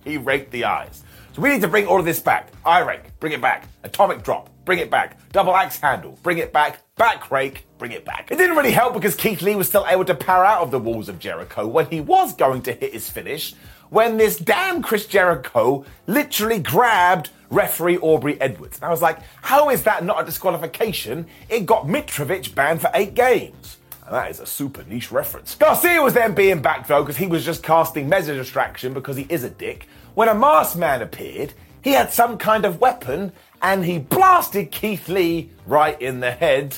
He 0.04 0.18
raked 0.18 0.52
the 0.52 0.66
eyes. 0.66 1.04
So 1.34 1.42
we 1.42 1.50
need 1.50 1.62
to 1.62 1.68
bring 1.68 1.88
all 1.88 2.00
of 2.00 2.06
this 2.06 2.20
back. 2.20 2.52
Eye 2.64 2.82
rake, 2.82 3.20
bring 3.20 3.34
it 3.34 3.42
back. 3.42 3.68
Atomic 3.84 4.24
drop, 4.24 4.50
bring 4.66 4.80
it 4.80 4.92
back. 4.92 5.18
Double 5.32 5.56
axe 5.56 5.80
handle, 5.80 6.18
bring 6.22 6.38
it 6.38 6.54
back. 6.54 6.80
Back 6.96 7.32
rake, 7.32 7.66
bring 7.80 7.92
it 7.92 8.06
back. 8.06 8.32
It 8.32 8.38
didn't 8.38 8.56
really 8.56 8.72
help 8.72 8.94
because 8.94 9.16
Keith 9.16 9.42
Lee 9.42 9.56
was 9.56 9.68
still 9.68 9.86
able 9.90 10.06
to 10.06 10.14
power 10.14 10.46
out 10.46 10.62
of 10.62 10.70
the 10.70 10.80
walls 10.80 11.10
of 11.10 11.18
Jericho 11.18 11.66
when 11.66 11.88
he 11.88 12.02
was 12.02 12.36
going 12.36 12.62
to 12.64 12.74
hit 12.74 12.94
his 12.94 13.10
finish. 13.10 13.56
When 13.90 14.18
this 14.18 14.38
damn 14.38 14.84
Chris 14.84 15.08
Jericho 15.08 15.86
literally 16.06 16.60
grabbed 16.60 17.32
referee 17.50 17.98
Aubrey 18.00 18.40
Edwards. 18.42 18.78
And 18.78 18.86
I 18.86 18.90
was 18.90 19.02
like, 19.02 19.20
how 19.42 19.70
is 19.70 19.84
that 19.84 20.04
not 20.04 20.22
a 20.22 20.26
disqualification? 20.26 21.26
It 21.50 21.66
got 21.66 21.86
Mitrovic 21.86 22.54
banned 22.54 22.82
for 22.82 22.92
eight 22.94 23.14
games. 23.14 23.78
And 24.06 24.14
that 24.14 24.30
is 24.30 24.40
a 24.40 24.46
super 24.46 24.84
niche 24.84 25.12
reference. 25.12 25.56
Garcia 25.56 26.02
was 26.02 26.14
then 26.14 26.34
being 26.34 26.62
back 26.62 26.88
though 26.88 27.04
because 27.04 27.18
he 27.18 27.28
was 27.28 27.46
just 27.46 27.64
casting 27.64 28.10
measure 28.10 28.34
distraction 28.36 28.94
because 28.94 29.16
he 29.16 29.26
is 29.30 29.44
a 29.44 29.50
dick. 29.50 29.88
When 30.14 30.28
a 30.28 30.36
masked 30.36 30.78
man 30.78 31.02
appeared, 31.02 31.54
he 31.82 31.92
had 31.92 32.12
some 32.12 32.38
kind 32.38 32.66
of 32.66 32.82
weapon 32.82 33.32
and 33.62 33.86
he 33.86 34.00
blasted 34.00 34.72
Keith 34.72 35.08
Lee 35.08 35.52
right 35.66 36.00
in 36.02 36.20
the 36.20 36.32
head. 36.32 36.78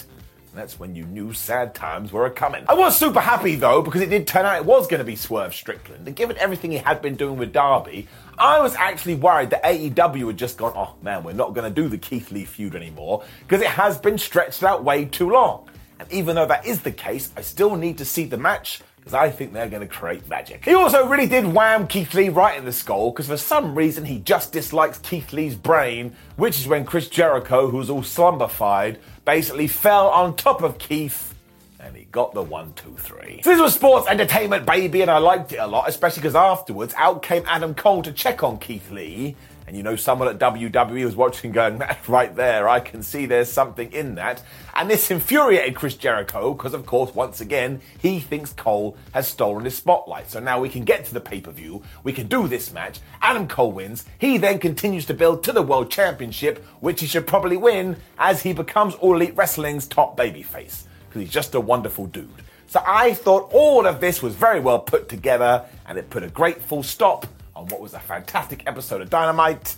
That's 0.56 0.80
when 0.80 0.96
you 0.96 1.06
knew 1.06 1.34
sad 1.34 1.76
times 1.76 2.14
were 2.14 2.26
a 2.26 2.32
coming. 2.32 2.64
I 2.70 2.76
was 2.76 2.98
super 2.98 3.20
happy 3.20 3.56
though 3.56 3.82
because 3.82 4.02
it 4.02 4.10
did 4.10 4.26
turn 4.26 4.46
out 4.46 4.56
it 4.56 4.66
was 4.66 4.88
going 4.88 5.00
to 5.00 5.06
be 5.06 5.18
Swerve 5.18 5.54
Strickland. 5.54 6.08
And 6.08 6.16
given 6.16 6.38
everything 6.38 6.72
he 6.72 6.78
had 6.78 7.02
been 7.02 7.16
doing 7.16 7.38
with 7.38 7.52
Darby, 7.52 8.08
I 8.38 8.60
was 8.62 8.74
actually 8.76 9.16
worried 9.16 9.50
that 9.50 9.64
AEW 9.64 10.28
had 10.28 10.38
just 10.38 10.58
gone, 10.58 10.72
oh 10.76 10.96
man, 11.02 11.24
we're 11.24 11.34
not 11.34 11.54
going 11.54 11.68
to 11.74 11.82
do 11.82 11.90
the 11.90 11.98
Keith 11.98 12.32
Lee 12.32 12.46
feud 12.46 12.76
anymore 12.76 13.26
because 13.42 13.62
it 13.62 13.68
has 13.68 13.98
been 13.98 14.18
stretched 14.18 14.64
out 14.64 14.84
way 14.84 15.04
too 15.04 15.30
long. 15.30 15.68
And 16.00 16.12
even 16.12 16.36
though 16.36 16.46
that 16.46 16.66
is 16.66 16.82
the 16.82 16.92
case, 16.92 17.32
I 17.38 17.42
still 17.42 17.76
need 17.76 17.98
to 18.00 18.06
see 18.06 18.26
the 18.26 18.38
match 18.38 18.82
because 18.98 19.14
I 19.14 19.30
think 19.30 19.54
they're 19.54 19.70
going 19.70 19.88
to 19.88 19.94
create 19.94 20.28
magic. 20.28 20.66
He 20.66 20.74
also 20.74 21.08
really 21.08 21.28
did 21.28 21.46
wham 21.46 21.88
Keith 21.88 22.14
Lee 22.16 22.30
right 22.30 22.58
in 22.58 22.66
the 22.66 22.72
skull 22.72 23.12
because 23.12 23.28
for 23.28 23.38
some 23.38 23.76
reason 23.76 24.04
he 24.04 24.18
just 24.20 24.52
dislikes 24.52 24.98
Keith 24.98 25.32
Lee's 25.32 25.56
brain, 25.56 26.16
which 26.38 26.60
is 26.60 26.68
when 26.68 26.86
Chris 26.86 27.08
Jericho, 27.08 27.70
who 27.70 27.78
was 27.78 27.90
all 27.90 28.02
slumberfied, 28.02 28.98
basically 29.24 29.68
fell 29.68 30.08
on 30.08 30.36
top 30.36 30.64
of 30.64 30.80
Keith 30.80 31.36
and 31.80 31.96
he 31.96 32.06
got 32.06 32.34
the 32.34 32.42
one, 32.42 32.74
two, 32.74 32.96
three. 32.98 33.42
So 33.44 33.52
this 33.52 33.62
was 33.62 33.76
sports 33.76 34.08
entertainment, 34.08 34.66
baby, 34.66 35.04
and 35.04 35.12
I 35.12 35.20
liked 35.20 35.54
it 35.54 35.58
a 35.58 35.68
lot, 35.68 35.88
especially 35.88 36.22
because 36.22 36.36
afterwards 36.36 36.96
out 36.98 37.22
came 37.22 37.44
Adam 37.46 37.76
Cole 37.76 38.02
to 38.02 38.12
check 38.12 38.42
on 38.42 38.58
Keith 38.58 38.90
Lee 38.90 39.36
and 39.68 39.76
you 39.76 39.84
know 39.84 39.96
someone 39.96 40.28
at 40.28 40.38
WWE 40.38 41.06
was 41.06 41.16
watching 41.16 41.52
going, 41.52 41.80
that 41.80 42.00
right 42.08 42.36
there, 42.36 42.68
I 42.70 42.80
can 42.80 43.02
see 43.02 43.26
there's 43.26 43.52
something 43.52 43.92
in 43.92 44.16
that. 44.16 44.44
And 44.76 44.90
this 44.90 45.10
infuriated 45.10 45.76
Chris 45.76 45.96
Jericho 45.96 46.54
because, 46.54 46.74
of 46.74 46.86
course, 46.86 47.16
once 47.16 47.42
again, 47.42 47.82
he 48.00 48.20
thinks 48.20 48.54
Cole 48.54 48.98
has 49.14 49.28
stolen 49.28 49.66
his 49.66 49.76
spotlight. 49.76 50.30
So 50.30 50.40
now 50.40 50.60
we 50.60 50.70
can 50.70 50.84
get 50.84 51.06
to 51.06 51.14
the 51.14 51.22
pay 51.22 51.42
per 51.42 51.52
view, 51.52 51.82
we 52.04 52.14
can 52.14 52.28
do 52.28 52.48
this 52.48 52.72
match. 52.72 53.00
Adam 53.22 53.48
Cole 53.48 53.72
wins. 53.72 54.06
He 54.20 54.38
then 54.38 54.60
continues 54.60 55.06
to 55.08 55.14
build 55.14 55.44
to 55.44 55.52
the 55.52 55.62
World 55.62 55.90
Championship, 55.90 56.64
which 56.80 57.02
he 57.02 57.08
should 57.08 57.26
probably 57.26 57.58
win 57.58 57.98
as 58.18 58.44
he 58.44 58.54
becomes 58.54 58.94
All 58.96 59.16
Elite 59.16 59.36
Wrestling's 59.36 59.88
top 59.88 60.18
babyface 60.18 60.84
because 61.08 61.22
he's 61.22 61.32
just 61.32 61.56
a 61.56 61.60
wonderful 61.60 62.08
dude. 62.08 62.30
So 62.68 62.84
I 62.86 63.14
thought 63.14 63.50
all 63.54 63.86
of 63.86 64.02
this 64.02 64.22
was 64.22 64.36
very 64.36 64.60
well 64.60 64.80
put 64.80 65.08
together 65.08 65.64
and 65.88 65.98
it 65.98 66.10
put 66.10 66.24
a 66.24 66.30
great 66.30 66.62
full 66.62 66.84
stop 66.84 67.26
on 67.56 67.68
what 67.68 67.82
was 67.82 67.94
a 67.94 68.00
fantastic 68.00 68.64
episode 68.68 69.02
of 69.02 69.10
Dynamite. 69.10 69.76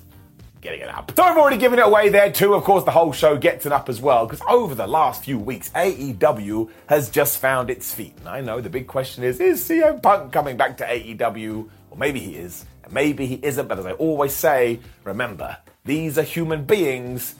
Getting 0.59 0.81
it 0.81 0.89
up. 0.89 1.11
So 1.15 1.21
I've 1.21 1.37
already 1.37 1.57
given 1.57 1.77
it 1.77 1.85
away 1.85 2.09
there 2.09 2.31
too. 2.31 2.55
Of 2.55 2.63
course, 2.63 2.83
the 2.83 2.91
whole 2.91 3.13
show 3.13 3.37
gets 3.37 3.67
it 3.67 3.71
up 3.71 3.89
as 3.89 4.01
well 4.01 4.25
because 4.25 4.41
over 4.49 4.73
the 4.73 4.87
last 4.87 5.23
few 5.23 5.37
weeks, 5.37 5.69
AEW 5.69 6.71
has 6.87 7.11
just 7.11 7.37
found 7.37 7.69
its 7.69 7.93
feet. 7.93 8.15
And 8.17 8.27
I 8.27 8.41
know 8.41 8.59
the 8.59 8.69
big 8.69 8.87
question 8.87 9.23
is: 9.23 9.39
Is 9.39 9.63
CM 9.63 10.01
Punk 10.01 10.33
coming 10.33 10.57
back 10.57 10.77
to 10.77 10.83
AEW? 10.83 11.69
Or 11.91 11.97
maybe 11.97 12.19
he 12.19 12.35
is, 12.35 12.65
and 12.83 12.91
maybe 12.91 13.27
he 13.27 13.39
isn't. 13.43 13.67
But 13.67 13.77
as 13.77 13.85
I 13.85 13.91
always 13.93 14.33
say, 14.33 14.79
remember 15.03 15.57
these 15.85 16.17
are 16.17 16.23
human 16.23 16.65
beings 16.65 17.35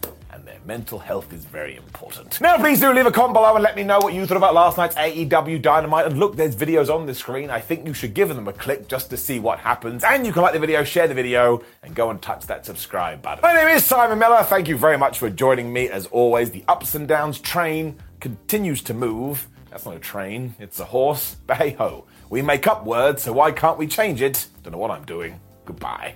their 0.48 0.60
mental 0.66 0.98
health 0.98 1.34
is 1.34 1.44
very 1.44 1.76
important. 1.76 2.40
Now, 2.40 2.58
please 2.58 2.80
do 2.80 2.94
leave 2.94 3.06
a 3.06 3.12
comment 3.12 3.34
below 3.34 3.54
and 3.56 3.64
let 3.64 3.76
me 3.76 3.84
know 3.84 4.00
what 4.00 4.14
you 4.14 4.26
thought 4.26 4.38
about 4.38 4.54
last 4.54 4.78
night's 4.78 4.96
AEW 4.96 5.62
Dynamite. 5.62 6.06
And 6.06 6.18
look, 6.18 6.38
there's 6.38 6.56
videos 6.56 6.94
on 6.94 7.06
the 7.06 7.14
screen. 7.14 7.50
I 7.50 7.60
think 7.60 7.86
you 7.86 7.94
should 7.94 8.14
give 8.14 8.30
them 8.30 8.48
a 8.48 8.54
click 8.54 8.88
just 8.88 9.10
to 9.10 9.18
see 9.18 9.40
what 9.40 9.60
happens. 9.60 10.06
And 10.06 10.26
you 10.26 10.32
can 10.32 10.42
like 10.42 10.54
the 10.54 10.60
video, 10.60 10.86
share 10.86 11.08
the 11.08 11.14
video, 11.14 11.62
and 11.84 11.94
go 11.94 12.10
and 12.10 12.22
touch 12.22 12.48
that 12.48 12.66
subscribe 12.66 13.22
button. 13.22 13.42
My 13.42 13.54
name 13.54 13.68
is 13.76 13.84
Simon 13.84 14.18
Miller. 14.18 14.42
Thank 14.44 14.70
you 14.70 14.78
very 14.78 14.98
much 14.98 15.20
for 15.20 15.30
joining 15.30 15.72
me. 15.72 15.90
As 15.90 16.08
always, 16.08 16.50
the 16.52 16.64
ups 16.70 16.96
and 16.96 17.08
downs 17.08 17.40
train 17.40 18.00
continues 18.22 18.82
to 18.84 18.94
move. 18.94 19.50
That's 19.70 19.86
not 19.86 19.98
a 19.98 20.00
train, 20.00 20.56
it's 20.60 20.80
a 20.80 20.86
horse. 20.86 21.36
But 21.46 21.58
hey 21.58 21.72
ho, 21.72 22.06
we 22.30 22.42
make 22.42 22.68
up 22.68 22.86
words, 22.86 23.24
so 23.24 23.34
why 23.34 23.52
can't 23.52 23.78
we 23.78 23.86
change 23.86 24.22
it? 24.22 24.48
Don't 24.64 24.72
know 24.72 24.80
what 24.80 24.92
I'm 24.92 25.06
doing. 25.06 25.40
Goodbye. 25.66 26.16